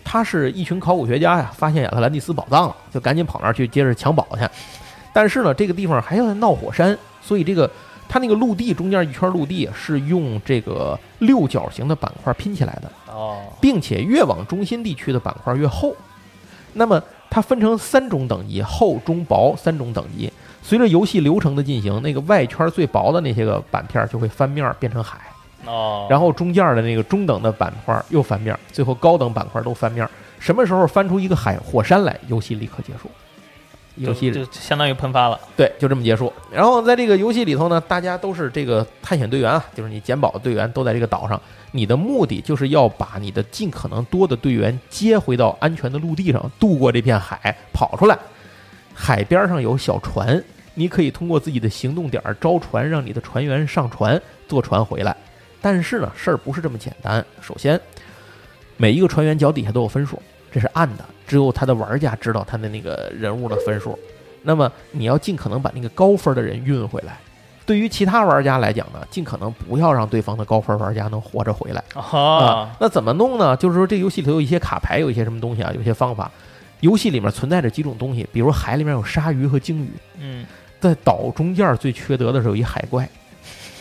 [0.03, 4.47] 他是一群考古学家呀，发现亚特兰蒂斯宝藏了，就赶紧跑那儿去接着抢宝去。
[5.13, 7.69] 但是呢，这个地方还要闹火山，所以这个。
[8.13, 15.95] 它那个陆地中间一圈陆地是用这个六角形的板块拼起来的哦，并且越往中心地区的板块越厚。
[16.73, 20.29] 那么它分成三种等级，厚、中、薄三种等级。
[20.61, 25.17] 随着游戏流程的进行，那个外圈最薄的那些个板片就会翻面变成海
[25.65, 30.07] 哦，然后中间的那个中等的板块又翻面，最后高等板块都翻面。
[30.39, 33.09] 什么时候翻出一个海火山来，游戏立刻结束。
[33.95, 36.31] 游戏就相当于喷发了，对，就这么结束。
[36.49, 41.39] 然后在这个游戏里头呢，大家都是这个探险队员啊，就是你捡宝的队员都在这个岛上。
[41.73, 48.17] 你的目的就是要把你的尽可能多的队员接回到安全的陆地上，渡过这片海，跑出来。
[48.93, 50.41] 海边上有小船，
[50.73, 55.15] 你可以通过自己的行动点招船，让你的船员上船，坐船回来。
[55.61, 57.23] 但是呢，事儿不是这么简单。
[57.39, 57.79] 首先，
[58.77, 60.21] 每一个船员脚底下都有分数。
[60.51, 63.97] 这是暗的，只有他的玩家知道他的那个人物的分数。
[64.41, 67.17] 那么你要尽可能把那个高分的人运回来。
[67.65, 72.75] 对于其他玩家来讲呢，尽可能不要让对方的高分玩家能活着回来啊。
[72.79, 73.55] 那怎么弄呢？
[73.55, 76.29] 就是说这游戏里头有一些卡牌，有一些什么东西啊，有些方法。
[76.81, 79.91] 游戏里面存在着几种东西，比如海里面有鲨鱼和鲸鱼。
[80.19, 80.45] 嗯，
[80.81, 83.07] 在岛中间最缺德的是有一海怪。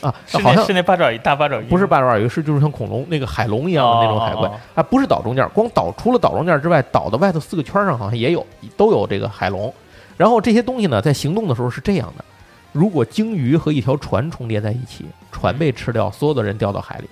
[0.01, 8.47] 啊，好像是那八爪鱼，大八爪鱼不是八爪鱼，是就是像恐龙那个海龙一样的那种海怪啊，不是岛中间，光岛除了岛中间之外，岛的外头四个圈上好像也有，
[8.77, 9.73] 都有这个海龙。
[10.17, 12.25] 然后这些东西呢，在行动的时候是这样的：
[12.73, 17.05] 如果鲸鱼和一条船重叠在一起，船被吃掉，所有的人掉到海里；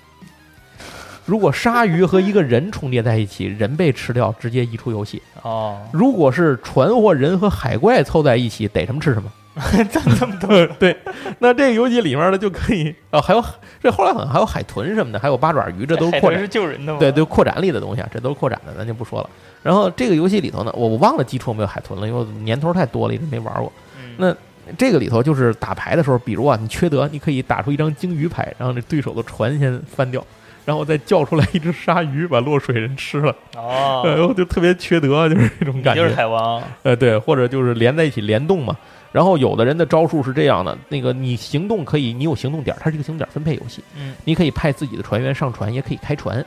[1.24, 5.22] 如果鲨鱼和一个人重叠在一起，人被吃掉，直接移出游戏。
[5.42, 9.30] 哦，如果是船或人和海怪凑在一起，逮什么吃什么。
[9.90, 10.96] 这这么多对，
[11.40, 13.44] 那这个游戏里面呢就可以啊，还有
[13.82, 16.98] 这后来好像还有海豚什么的，还有八爪鱼，这都是扩展是救人的吗？
[16.98, 19.30] 对对，扩展里的东西啊，这都是扩展的，咱就不说了。
[19.62, 23.72] 然后这个游戏里头呢，我我忘了基础有没有海豚了，因为年头太多了，一直没玩过。
[24.16, 24.34] 那
[24.76, 30.22] 这个里头就是打牌的时候，比如啊，你缺德，你可以打出一张鲸鱼牌，然后那对手的船先翻掉，
[30.64, 33.34] 然后再叫出来一只鲨鱼把落水人吃了。
[33.56, 36.02] 哦，然后就特别缺德，就是这种感觉。
[36.02, 36.62] 就是海王。
[36.82, 38.76] 呃，对，或者就是连在一起联动嘛。
[39.10, 46.44] 然后有的人的招数是这样的，那个你行动可以，你有行动点，它是一个行动点分配游戏，嗯，你可以派自己的船员上船，也可以开船。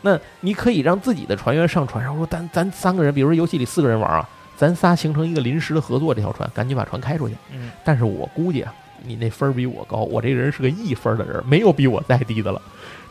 [0.00, 7.34] 那你可以让自己的船员上船，然后说咱咱三个人，比如说游戏里四个人玩啊，咱仨形成一个临时的合作，这条船赶紧把船开出去。
[7.52, 12.60] 嗯，但是我估计啊，你那分儿比我高，我这人是个一分的人，没有比我再低的了。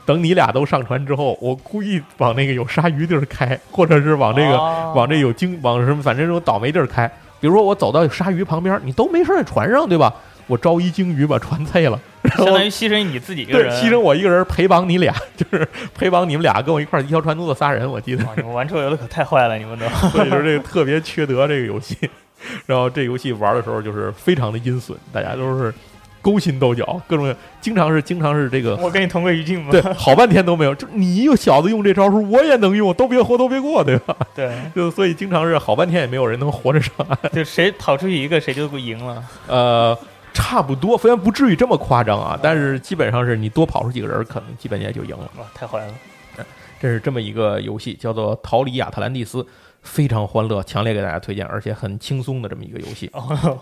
[0.05, 7.11] 等你俩都上船之后，我故意往那个有鲨鱼地儿开，或者是往这个、哦往这有鲸往什么，反正这种倒霉地儿开。
[7.43, 10.13] 比如说我走到鲨鱼旁边，你都没事儿在船上，对吧？
[10.47, 11.99] 我招一鲸鱼把船碎了，
[12.37, 18.23] 相当于牺牲你自己一个对人，牺牲我一个人陪绑你俩， 就是陪绑你们俩跟我一块儿一条船都的仨人，我记得。
[18.37, 19.85] 你们玩桌游的可太坏了，你们都。
[20.07, 21.97] 所以说这个特别缺德这个游戏。
[22.65, 25.73] 然后这游戏玩的时候就是非常的阴损，大家都是
[26.24, 29.69] 勾心斗角，各种经常是经常是这个我跟你同归于尽吗？
[29.69, 30.74] 对，好半天都没有。
[30.74, 34.15] 就你一个小子用这招数，我也能用，都别活都别过，对吧？
[34.34, 37.17] 对， 就所以经常是好半天也没有人能活着上岸。
[37.32, 39.24] 就谁跑出去一个，谁就赢了。
[39.47, 39.95] 呃，
[40.34, 45.30] 差不多，虽然不至于这么夸张啊，但是基本上是你多跑出几个人，可能基本也就赢了。
[45.38, 45.93] 哇，太坏了！
[46.80, 49.41] 这是这么一个游戏，叫做《逃离亚特兰蒂斯》，
[49.84, 53.09] 非常欢乐，强烈给大家推荐，而且很轻松的这么一个游戏。
[53.13, 53.57] 哦，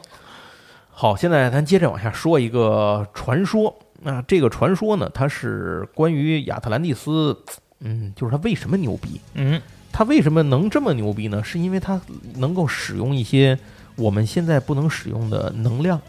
[1.01, 3.75] 好，现在咱接着往下说一个传说。
[4.03, 7.35] 那这个传说呢，它是关于亚特兰蒂斯，
[7.79, 9.19] 嗯，就是它为什么牛逼？
[9.33, 9.59] 嗯，
[9.91, 11.43] 它为什么能这么牛逼呢？
[11.43, 11.99] 是因为它
[12.35, 13.57] 能够使用一些
[13.95, 15.99] 我们现在不能使用的能量，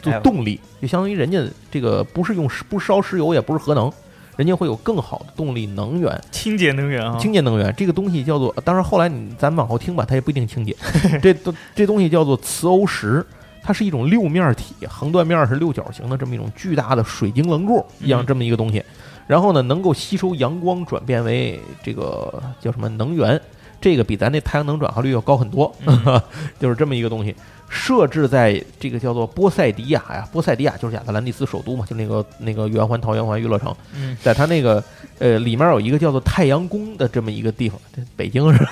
[0.00, 3.92] 就哎呦动力，就相当于人家这个不是用石不烧石油，也不是核能，
[4.36, 6.16] 人家会有更好的动力能源。
[6.30, 10.76] 清洁能源啊，清洁能源这个东西叫做，当然后来你咱们往后听吧，它也不一定清洁。
[11.20, 13.26] 这都这东西叫做磁欧石，
[13.68, 18.82] 它是一种六面体，横断面是六角形的这么一种巨大的水晶棱柱一样嗯这么一个东西。
[19.26, 23.38] 然后呢，能够吸收阳光，转变为这个叫什么能源，
[23.78, 26.18] 这个比咱那太阳能转化率要高很多，嗯
[26.58, 27.36] 就是这么一个东西。
[27.68, 34.82] 设置在这个叫做波塞迪亚呀，波塞迪亚就是亚特兰蒂斯首都嘛，就那个那个圆环桃圆环娱乐城，嗯，在它那个
[35.18, 38.70] 呃里面有一个叫做太阳宫的这么一个地方，这北京是吧？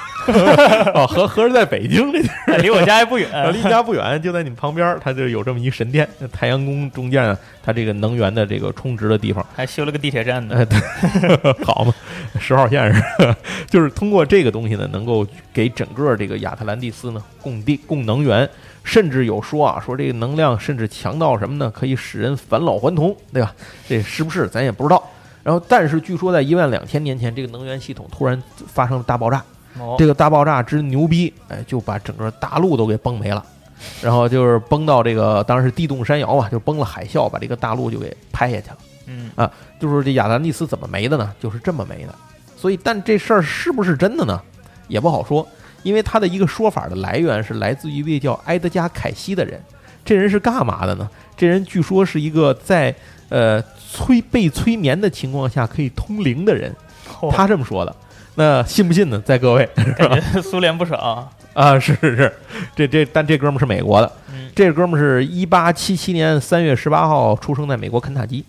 [0.95, 3.29] 哦，合合着在北京这地儿， 离我家还不远。
[3.53, 6.09] 离家不远，就在你们旁边，它就有这么一神殿。
[6.33, 10.57] 太阳宫中间啊，它这个能源的这个充值的地方，还修了个地铁站呢。
[10.57, 11.95] 哎，对，好嘛，
[12.41, 13.37] 十号线是吧，
[13.69, 18.49] 就是通过这个东西呢，能够给整个这个亚特兰蒂斯呢供电供能源，
[18.87, 21.69] 甚至有说啊，说这个能量甚至强到什么呢？
[21.75, 23.53] 可以使人返老还童，对吧？
[23.89, 25.03] 这是不是咱也不知道。
[25.43, 29.43] 然后，但是据说在一万两千年前，这个能源系统突然发生了大爆炸。
[29.79, 33.45] 哦，这个大爆炸之牛逼，哎，就把整个大陆都给崩没了。
[34.01, 38.77] 然后就是崩到这个，当然是地动山摇嘛，就崩了海啸，把这个大陆就给拍下去了。
[39.07, 41.35] 嗯啊，就是这亚特兰蒂斯怎么没的呢？
[41.41, 42.15] 就是这么没的。
[42.57, 44.41] 所以，但这事儿是不是真的呢？
[44.89, 45.47] 也不好说，
[45.83, 49.61] 因为他的一个说法的来源是来自于一位叫埃德加·凯西的人。
[50.05, 51.09] 这人是干嘛的呢？
[51.37, 52.95] 这人据说是一个在
[53.29, 53.61] 呃
[53.91, 56.75] 催被催眠的情况下可以通灵的人，
[57.21, 57.95] 哦他这么说的。
[58.37, 59.21] 那信不信呢？
[59.25, 61.31] 在各位感觉苏联不少。
[61.55, 62.33] 啊，是是是，
[62.77, 68.45] 这这但这哥们儿是美国的，嗯，这哥们儿是一八七七年三月十八号出生在美国肯塔基，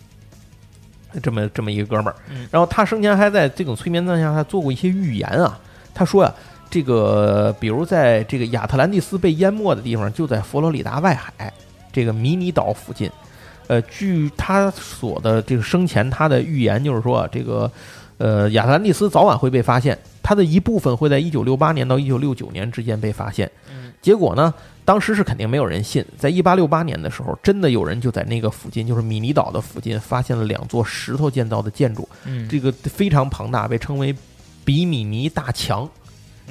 [1.23, 2.15] 这么这么一个哥们儿。
[2.29, 5.57] 嗯然后他生前还在这种催眠状态下，他做过一些预言啊。
[5.93, 6.31] 他说呀、
[6.69, 11.53] 这个比如在这个亚特兰蒂斯被淹没的地方，就在佛罗里达外海
[11.91, 13.09] 这个迷你岛附近。
[13.67, 17.69] 呃，据他所的这个生前他的预言就是说啊，这个
[18.17, 23.49] 呃亚特兰蒂斯早晚会被发现，它的一部分会在一九六八年到一九六九年之间被发现。
[23.69, 24.53] 嗯，结果呢，
[24.85, 26.05] 当时是肯定没有人信。
[26.17, 34.15] 在一八六八年的时候，真的有人就在那个附近，就是米尼岛的附近，发现了两座石头建造的建筑，嗯，这个非常庞大，被称为
[34.63, 35.89] 比米尼大墙。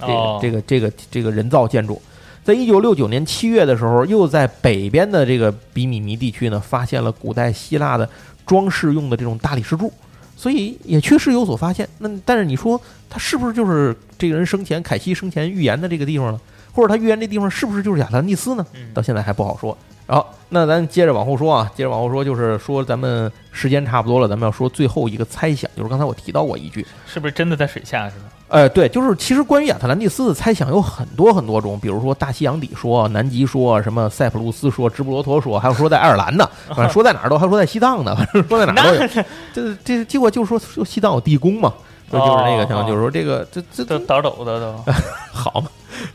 [0.01, 2.01] 这个、哦这个这个这个人造建筑，
[2.45, 8.09] 在一九六九年七月的时候，又在北边的这个比米尼地区呢，发现了古代希腊的
[8.45, 9.93] 装饰用的这种大理石柱，
[10.37, 11.89] 所以也确实有所发现。
[11.99, 16.41] 那但是你说他是不是就是这个人生前凯西生前预言的这个地方呢？
[16.73, 18.67] 或者他预言这地方是不是就是亚特兰蒂斯呢？
[18.75, 19.77] 嗯到现在还不好说。
[20.07, 28.27] 好，那咱接着往后说啊，接着往后说，就是说咱们时间差不多了，咱们要说最后一个猜想，就是刚才我提到过一句，是不是真的在水下是吧？
[28.49, 39.25] 呃，对，就是其实关于亚特兰蒂斯的猜想有很多很多种，比如说大西洋底说、南极说、什么塞浦路斯说、直布罗陀说，还有说在爱尔兰的， 反正说在哪儿都，还说在西藏的，反正说在哪儿都有。
[39.53, 41.75] 这这结果就是说说西藏有地宫嘛，
[42.09, 44.93] 说就是那个哦像就是说这个这这都这倒斗的都。
[45.33, 45.69] 好嘛，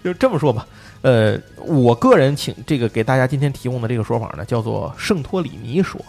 [0.03, 0.65] 就这么说吧。
[1.01, 5.99] 呃，我个人请这个给大家今天提供的这个说法呢，叫做圣托里尼说。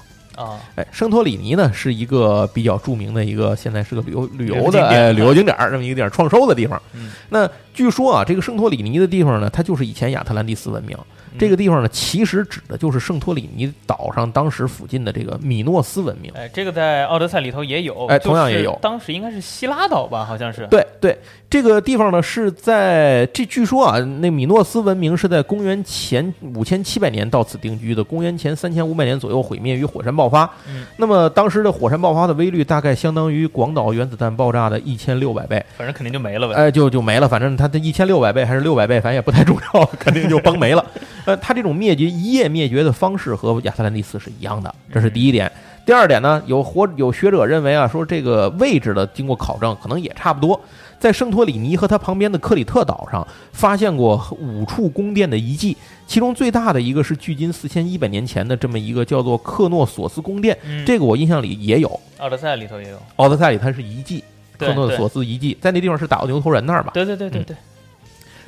[0.42, 6.80] 啊，哎，圣托里尼呢是一个比较著名的一个，现在是个旅游旅游的哎旅游景点儿这么一个地儿，创收的地方。
[6.94, 10.96] 嗯那据说啊，这个圣托里尼的地方呢，它就是以前亚特兰蒂斯文明。
[11.38, 16.30] 这个地方呢，其实指的就是圣托里尼岛上当时附近的这个米诺斯文明。
[16.34, 18.78] 哎，这个在《奥德赛》里头也有，哎，同样也有。
[18.82, 20.66] 当时应该是希拉岛吧，好像是。
[20.66, 21.18] 对对，
[21.52, 30.50] 这个地方呢是在这，据说啊，那米诺斯文明是在公元前五千七百年到此定居的，公元前三千五百年左右毁灭于火山爆发。
[30.66, 30.86] 嗯。
[30.96, 35.62] 那么当时的火山爆发的威力大概相当于广岛原子弹爆炸的一千六百倍。
[35.76, 36.54] 反正肯定就没了呗。
[36.54, 37.28] 哎，就就没了。
[37.28, 40.82] 反正它的一千六百倍还是六百倍，反正也不太重要， 肯定就崩没了。
[41.26, 45.52] 呃，它这种灭绝一夜灭绝的方式和亚特兰蒂斯是一样的，这是第一点。
[45.84, 50.58] 第二点呢，有活有学者认为啊，说这个位置的经过考证，可能也差不多。
[51.02, 55.76] 在圣托里尼和它旁边的克里特岛上，发现过五处宫殿的遗迹，
[56.06, 60.56] 其中最大的一个是距今四千一百年前的这么一个叫做克诺索斯宫殿。
[60.86, 64.22] 这个我印象里也有，奥德赛里头也有，奥德赛里它是遗迹，
[64.56, 66.92] 克诺索斯遗迹，在那地方是打过牛头人那儿吧？
[66.94, 67.56] 对对对对对。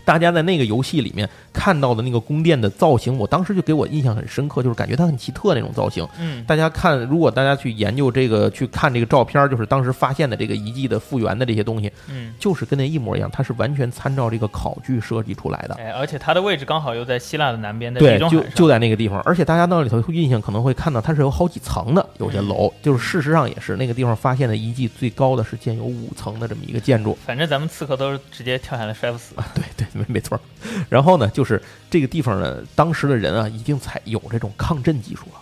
[0.05, 6.07] 大家在那个游戏里面看到的那个宫殿的造型，我当时就给我印象很深刻，就是感觉它很奇特那种造型。
[6.19, 15.75] 嗯，大家看，如果大家去研究这个，去看这个照片，就是当时发现的这个遗迹的复原的这些东西，嗯，就是跟那一模一样，它是完全参照这个考据设计出来的。
[15.77, 19.21] 哎，而且它的位置刚好又在希腊的南边，对，就就在那个地方。
[19.23, 27.17] 而且大家那里头印象可能会看到，它是有好几层的，有些楼，就是事实上也是那个地方发现的遗迹最高的是建有五层的这么一个建筑。
[27.25, 29.35] 反正咱们刺客都是直接跳下来摔不死。
[29.55, 30.39] 对 对，没没错。
[30.91, 35.41] 然后呢，就是这个地方呢，当时的人啊，已经采有这种抗震技术了。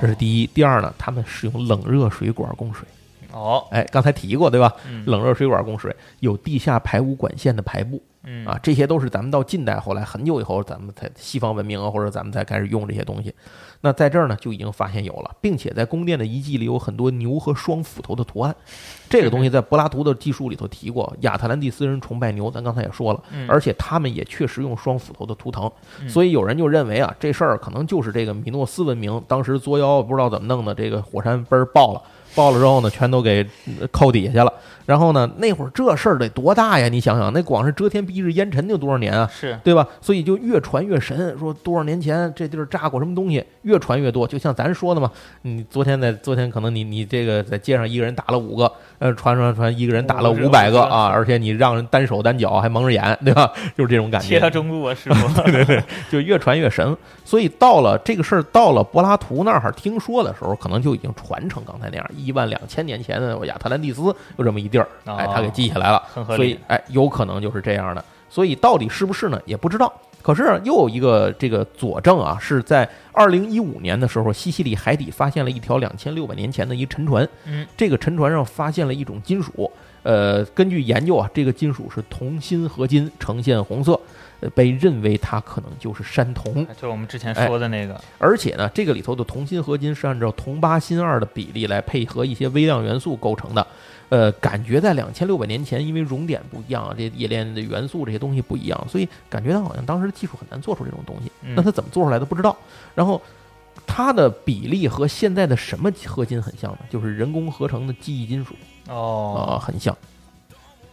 [0.00, 0.46] 这是第一。
[0.48, 2.86] 第二呢，他们使用冷热水管供水。
[3.32, 4.74] 哦，哎，刚才提过对吧？
[5.04, 8.02] 冷热水管供水，有地下排污管线的排布。
[8.24, 13.34] 嗯啊，这些都是咱们到近代后来很久以后，咱们才西方文明啊，或者咱们才开始用这些东西。
[13.82, 18.54] 那在这儿呢，就已经发现有了，并且在宫殿的遗迹里有很多牛和双斧头的图案。
[19.08, 25.70] 这个东西在柏拉图的技术里头提过，亚特兰蒂斯人崇拜牛，咱刚才也说了，而且他们也确实用双斧头的图腾。
[26.06, 32.02] 所以有人就认为啊，这事儿可能就是这个米诺斯文明当时作妖，不知道怎么弄的，这个火山嘣儿爆了。
[32.32, 33.44] 爆了之后呢，全都给
[33.90, 34.52] 扣底下去了。
[34.90, 36.88] 然后呢，那会儿这事儿得多大呀？
[36.88, 39.30] 你想想，那光是遮天蔽日烟尘就多少年啊？
[39.32, 39.86] 是对吧？
[40.00, 44.26] 所以就越传越神，说多少年前这地儿炸过什么东西，越传越多。
[44.26, 45.08] 就像咱说的嘛，
[45.42, 53.52] 你昨天在昨天可能你你这个在街上一个人打了五个，呃，传传传一个人打了五百个啊，而且你让人单手单脚还蒙着眼，对吧？
[53.78, 54.26] 就是这种感觉。
[54.26, 55.42] 切他中路啊，师傅。
[55.42, 56.96] 对对对，就越传越神。
[57.24, 62.04] 所以到了这个事儿到了柏拉图那儿听说的时候，可能就已经传承刚才那样。
[62.16, 64.02] 一万两千年前的亚特兰蒂斯
[64.36, 68.04] 有这么一地儿，哎，他给记下来了，所以哎，有可能就是这样的。
[68.28, 69.40] 所以到底是不是呢？
[69.44, 69.92] 也不知道。
[70.22, 77.26] 可是又有一个这个佐证啊，是在二零一五年的时候，西西里海底发现了一条两千六百年前的一沉船。
[77.46, 79.72] 嗯，这个沉船上发现了一种金属，
[80.02, 83.98] 呃，根据研究啊，这个金属是铜锌合金，呈现红色。
[84.54, 88.00] 被认为它可能就是山铜，就是我们之前说的那个。
[88.18, 93.66] 而且呢，这个里头的铜锌合金是按照铜八锌二的比例来配合一些微量元素构成的。
[94.08, 101.30] 呃，感觉在两千六百年前，因为熔点不一样，这冶炼的元素这些东西不一样，所以感觉到好像当时的技术很难做出这种东西。
[101.54, 102.56] 那它怎么做出来的不知道。
[102.92, 103.22] 然后
[103.86, 106.78] 它的比例和现在的什么合金很像呢？
[106.90, 108.56] 就是人工合成的记忆金属。
[108.88, 109.96] 哦，啊，很像。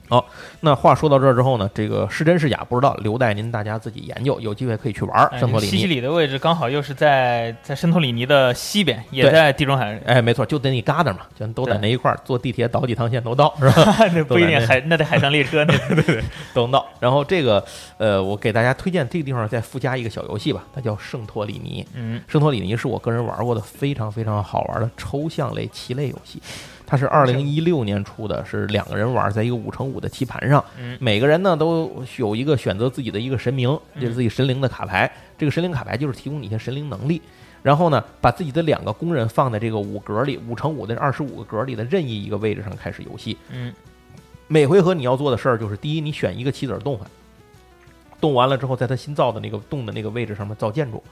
[0.09, 0.25] 好，
[0.61, 4.39] 那话说到这儿之后呢，这个是真是假不知道，留待您大家自己研究。
[4.39, 5.71] 有机会可以去玩圣托里尼。
[5.71, 9.99] 西西里的位置刚好又是在在圣托里尼的西边，也在地中海。
[10.05, 13.95] 哎，没错，就在那旮瘩嘛，全都在那一块儿，坐地铁倒几趟线都到，是吧？
[14.13, 16.85] 那 不一定海，那得海上列车， 那对对都能到。
[16.99, 17.63] 然后这个
[17.97, 21.85] 呃，我给大家推荐这个地方再附加一个小游戏吧，它叫圣托里尼。
[21.93, 26.41] 嗯，圣托里尼是我个人玩过的非常非常好玩的抽象类棋类游戏。
[26.89, 30.63] 它是二零一六年出的，是两个人玩，在一个五乘五的棋盘上，
[30.99, 35.11] 每个人呢都有一个选择自己的一个神明，就是自己神灵的卡牌。
[35.37, 37.21] 这个神灵卡牌就是提供你一些神灵能力，
[37.61, 43.37] 然后呢，把自己的两个工人放在这个五格里，五乘五的二十五个格里的任意一个位置上开始游戏。
[43.51, 43.73] 嗯，
[44.47, 47.05] 每回合你要做的事儿就是：第一，你选一个棋子动换，
[48.21, 51.03] 动完了之后，在它新造的那个动的那个位置上面造建筑。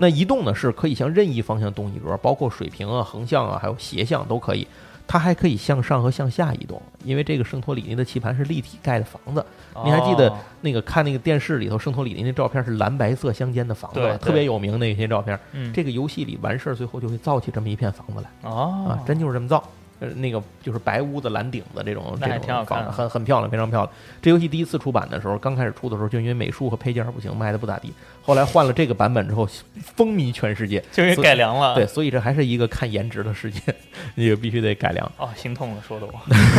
[0.00, 4.66] 那移动呢是可以向任意方向动一格，包括水平啊、横向啊，还有斜向都可以。
[5.06, 9.44] 它还可以向上和向下移动，因为这个圣托里尼的棋盘是立体盖的房子。
[9.84, 15.38] 你还记得那个看那个电视里头圣托里尼那照片是蓝白色相间的房子，特别有名那些照片。
[15.72, 18.50] 这个游戏里完事儿，最后就会造起这么一片房子来。
[18.50, 19.62] 哦，啊，真就是这么造。
[20.00, 23.92] 呃，那个就是白屋子蓝顶子这种，这种挺好看，很很漂亮，非常漂亮。
[24.20, 27.92] 这游戏第一次出版的时候，刚开始出的时候，就因为美术和配件不行，卖的不咋地。
[28.22, 29.48] 后来换了这个版本之后，
[29.96, 31.74] 风靡全世界，就给改良了。
[31.74, 33.60] 对，所以这还是一个看颜值的世界，
[34.16, 35.12] 你就必须得改良。
[35.16, 36.12] 哦，心痛了，说的我。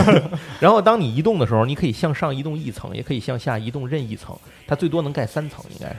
[0.62, 5.96] 然后当你移动的时候，你可以向上移动一层，也可以向下移动任意层，它最多能盖三层，应该是。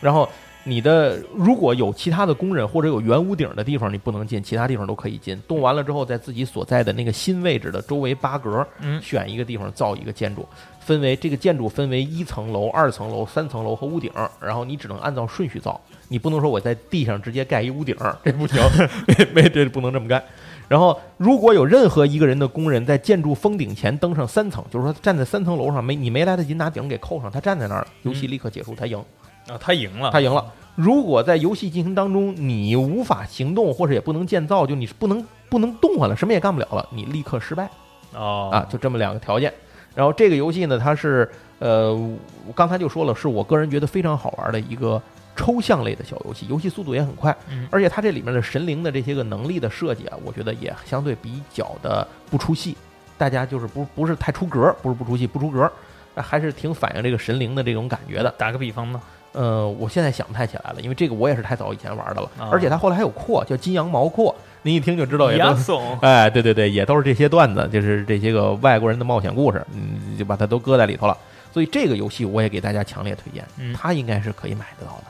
[0.00, 0.28] 然后。
[0.64, 5.36] 你的如果有其他的工人或者有圆屋顶的地方，你不能进，其他地方都可以进。
[5.48, 8.64] 动完了之后，在自己所在的那个新位置的周围八格，
[9.00, 10.46] 选一个地方造一个建筑，
[10.78, 14.10] 分为这个建筑分为一层楼、二层楼、三层楼和屋顶，
[14.40, 18.62] 然后你只能按照顺序造，你不能说我在地上直接盖一屋顶，这不行，
[19.34, 20.22] 没这不能这么干。
[20.68, 29.02] 然后如果有任何一个人的工人在建筑封顶前登上三层，就是说站在三层楼上没你没来得及拿顶给扣上，他站在那儿，游戏立刻结束，他赢。
[29.48, 30.44] 啊，他赢了，他赢了。
[30.74, 37.68] 如果在游戏进行当中你无法行动，或者也不能建造，就你是不能不能动换了，什么也干不了了，你立刻失败。
[38.14, 39.52] 哦，啊，就这么两个条件。
[39.94, 45.00] 然后这个游戏呢，它是呃，我刚才就说了，是我个人觉得非常好玩的一个
[45.36, 47.36] 抽象类的小游戏，游戏速度也很快，
[47.70, 52.74] 而且它这里面的神灵的这些个能力的设计啊，我觉得也相对比较的不出戏，
[53.18, 55.70] 大家就是不不是太出格，不是不出戏，不出格，
[56.16, 58.34] 还是挺反映这个神灵的这种感觉的。
[58.38, 59.00] 打个比方呢？
[59.32, 71.16] 呃，我现在想不太起来了，因为这个我也是太早以前玩的了，而且它后来还有扩，叫金羊毛扩，您一听就知道也都， 哎，对对对，也都是这些段子，就是这些个外国人的冒险故事，嗯，就把它都搁在里头了。
[71.52, 75.04] 所以这个游戏我也给大家强烈推荐，它应该是可以买得到的。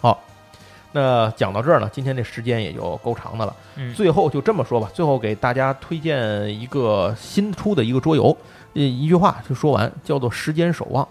[0.00, 0.22] 好，
[0.92, 3.56] 那讲到这儿呢，今天这时间也就够长的了。
[3.94, 8.36] 最后就这么说吧，最后给大家推荐一个新出的一个桌游，
[8.74, 11.04] 一句话就说完，叫做《时间守望》。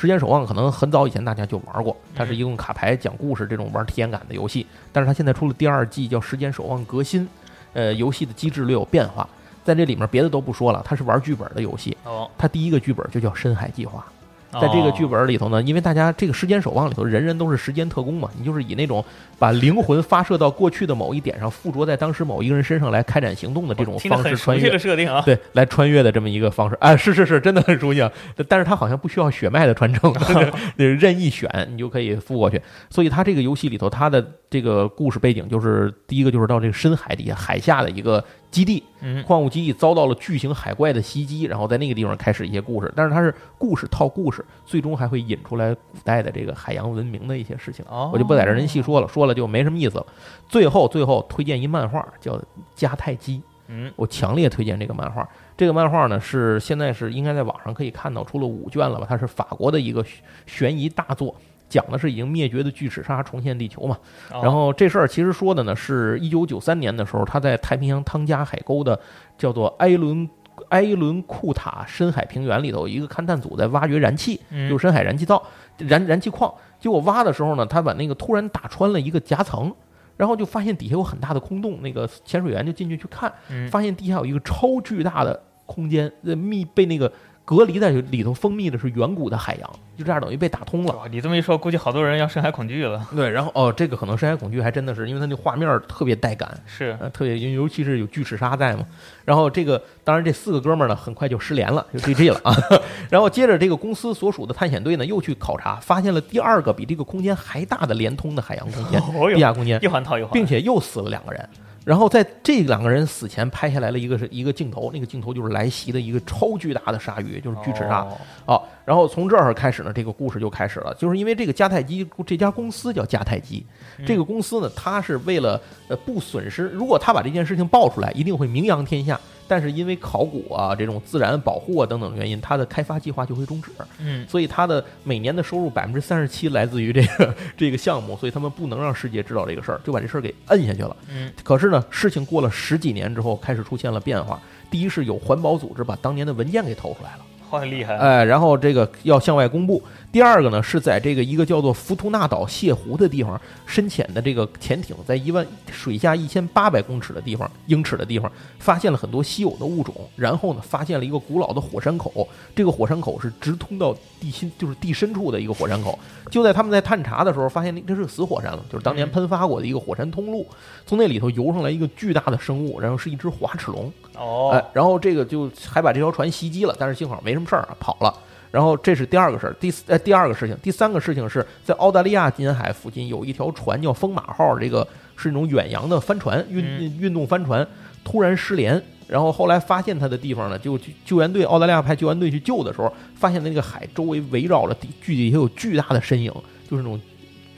[0.00, 4.64] 时间守望可能很早以前大家就玩过，它是一用卡牌讲故事这种玩体验感的游戏。
[4.92, 7.24] 但是它现在出了第二季，叫《时间守望革新》，
[7.72, 9.28] 呃，游戏的机制略有变化。
[9.64, 11.96] 在这里面别的都不说了，它是玩剧本的游戏。
[12.04, 14.06] 哦，它第一个剧本就叫《深海计划》。
[14.52, 19.04] 在这个剧本里头呢，因为大家这个时间守望里头人人都是时间特工嘛，你就是以那种
[19.38, 28.10] 把灵魂发射到过去的某一点上，附着在当时某一个人身上来开展行动的这种方式穿越的设定啊，对，来穿越的这么一个方式，哎，是是是，真的很熟悉啊。
[28.48, 30.14] 但是它好像不需要血脉的传承，
[30.76, 32.60] 任意选你就可以附过去。
[32.88, 38.24] 所以它这个游戏里头，它的这个故事背景就是第一个就是到这个深海底下海下的一个。
[38.50, 38.82] 基地，
[39.26, 50.06] 矿物基地遭到了巨型海怪的袭击，然后在那个地方开始一些故事，但是它是故事套故事，最终还会引出来古代的这个海洋文明的一些事情，我就不在这人细说了，说了就没什么意思了。
[50.48, 52.36] 最后，最后推荐一漫画叫
[52.76, 55.28] 《迦太基》，嗯，我强烈推荐这个漫画。
[55.56, 59.06] 这个漫画呢是现在是应该在网上可以看到，出了五卷了吧？
[59.08, 60.04] 它是法国的一个
[60.46, 61.34] 悬疑大作。
[61.68, 63.98] 讲的是已经灭绝的巨齿鲨重现地球嘛，
[64.42, 68.98] 然后这事儿其实说的呢是一九九三年的时候，他在太平洋汤加海沟的
[69.36, 70.28] 叫做埃伦
[70.70, 75.42] 埃伦库塔深海平原里头，一个勘探组在挖掘燃气，就是深海燃气灶
[75.78, 76.52] 燃燃气矿。
[76.80, 79.72] 结果挖的时候呢，他把那个突然打穿了一个夹层，
[80.16, 83.32] 然后就发现底下有很大的空洞，那个潜水员就进去去看，
[83.70, 87.12] 发现地下有一个超巨大的空间，密被那个。
[87.48, 90.94] 隔离在里头，封闭的是远古的海洋，就这样等于被打通了。
[91.10, 93.08] 你这么一说，估计好多人要深海恐惧了。
[93.16, 98.84] 对，然后哦，这个可能深海恐惧还真的是，因为它那画面特别带感，是特别，尤其是有巨齿鲨在嘛。
[99.24, 102.54] 然后这个，当然这四个哥们儿呢，很快就失联了，就 GG 了啊。
[103.08, 109.00] 然后接着这个公司所属的探险队呢，又去考察，发现了第二个比这个空间还大的连通的海洋空间，
[109.32, 111.48] 地下空间，一环套一环，并且又死了两个人。
[111.88, 118.06] 然后在这两个人死前拍下来了一个是一个镜头，那个镜头就是来袭的一个超巨大的鲨鱼，就是巨齿鲨。
[118.44, 123.64] 哦，然后从这儿开始呢，这个故事就开始了，就是因为这个迦太基这家公司叫迦太基，
[124.04, 125.58] 这个公司呢，它是为了
[125.88, 129.18] 呃不损失，如果他把这件事情爆出来，一定会名扬天下。
[129.48, 133.70] 但是因为考古啊这种自然保护啊等等原因，它的开发计划就会终止。
[133.98, 140.94] 嗯，所以它的每年的收入百分之三十七来自于这个 这个项目，所以他们不能让世界知道这个事儿，就把这事儿给摁下去了。
[141.08, 144.40] 嗯，可是呢，事情过了十几年之后，开始出现了变化。
[144.70, 147.24] 第一是有环保组织把当年的文件给偷出来了，
[147.56, 147.96] 很厉害。
[147.96, 149.82] 哎，然后这个要向外公布。
[150.10, 159.94] 第二个呢，是在这个一个叫做福图纳岛泻湖的地方，深潜的这个潜艇在一万水下一千八百公尺的地方、英尺的地方，发现了很多稀有的物种。
[160.16, 162.26] 然后呢，发现了一个古老的火山口，
[162.56, 165.98] 这个火山口是直通到地心，就是地深处的一个火山口。
[166.30, 170.46] 就在他们在探查的时候，发现那这是个死火山了，就是当年喷发过的一个火山通路。
[170.86, 173.92] 从那里头游上来一个巨大的生物，然后是一只滑齿龙。
[174.18, 178.12] 哦，哎，然后这个就还把这条船袭击了，但是幸好没什么事儿，跑了。
[178.50, 184.86] 然后这是第二个事儿，第呃第二个事情，第三个事情是在澳大利亚近海附近有一条船叫风马号，这个
[185.16, 186.64] 是那种远洋的帆船，运
[186.98, 187.66] 运动帆船，
[188.02, 196.32] 突然失联，然后后来发现它的地方呢，就救援队澳大利亚派救援队去救的时候，发现那个海周围围绕着地距离有巨大的身影，
[196.70, 196.98] 就是那种。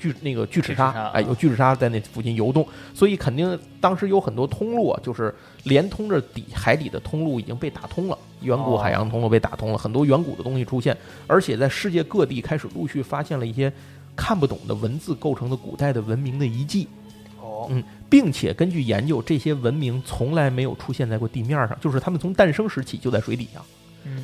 [0.02, 5.34] 巨那个巨齿鲨，哎，有巨齿鲨在那附近游动，所以肯定当时有很多通路，就是
[5.64, 10.96] 连通着底海底的通路已经被打通了，远古海洋通路被打通了，很多远古的东西出现，
[11.26, 13.72] 而且在世界各地开始陆续发现了一些
[14.16, 16.88] 看不懂的文字构成的古代的文明的遗迹。
[17.40, 23.60] 哦，嗯，并且根据研究，这些文明从来没有出现在过地面上，就是他们从诞生时起就在水底下，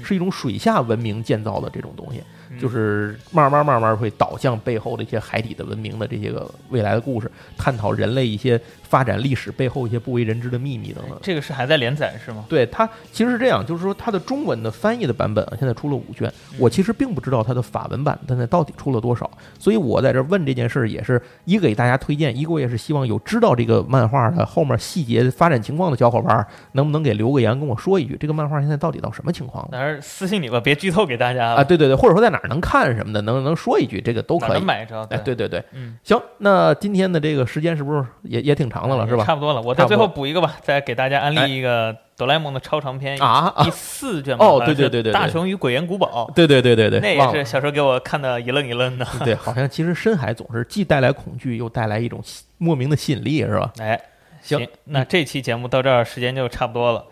[0.03, 2.23] 是一种水下文明建造的这种东西。
[2.61, 11.19] 就是慢慢慢慢会导向背后的一些海底的文明的这些个未来的故事，探讨人类一些发展历史背后一些不为人知的秘密等等。
[11.23, 12.45] 这个是还在连载是吗？
[12.49, 29.69] 对，它其实是这样，就是说它的中文的翻译的版本啊现在出了五卷，我其实并不知道它的法文版现在到底出了多少，所以我在这问这件事儿也是一个给大家推荐，一个我也是希望有知道这个漫画的后面细节发展情况的小伙伴能不能给留个言跟我说一句，这个漫画现在到底到什么情况？
[29.73, 31.65] 但是私信你吧，别剧透给大家啊！
[31.65, 32.36] 对对对，或者说在哪？
[32.49, 35.03] 能看什么的，能能说一句，这个都可以买着。
[35.11, 39.25] 哎，对对对，嗯，行，那今天的这个时间是不是也也挺长的了，是吧？
[39.25, 49.07] 差不多了，我再最后补一个吧，再给大家安利一个哆啦 A 梦的超长篇啊，第四卷哦，对对对对，大雄与鬼岩古堡，对对对对对，那也是小时候给我看的一愣一愣的。
[49.25, 52.23] 对，好像其实深海总是既带来恐惧，又带来一种
[52.59, 53.73] 莫名的吸引力，是吧？
[53.79, 54.01] 哎，
[54.43, 57.05] 行，那这期节目到这儿时间就差不多了。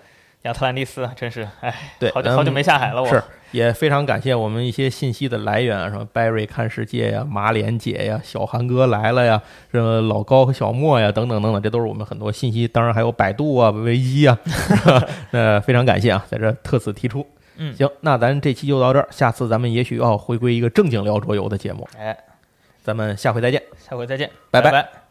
[0.44, 3.02] 亚特兰蒂斯真是，哎，对，好久好久没下海了。
[3.02, 9.40] 我是也非常感谢我们一些信息的来源，什么 Barry 看世界呀、马脸姐呀、小韩哥来了呀、
[9.72, 12.68] 什么老高和小莫呀等等等等，这都是我们很多信息。
[12.68, 14.38] 当然还有百度啊、维基啊，
[15.32, 17.26] 那非常感谢啊，在这特此提出。
[17.56, 21.88] 嗯，行，那咱这期就到这儿，下次咱们也许要回归一个正经聊桌游的节目。
[21.96, 22.14] 哎，
[22.82, 25.03] 咱们下回再见，下回再见，拜拜。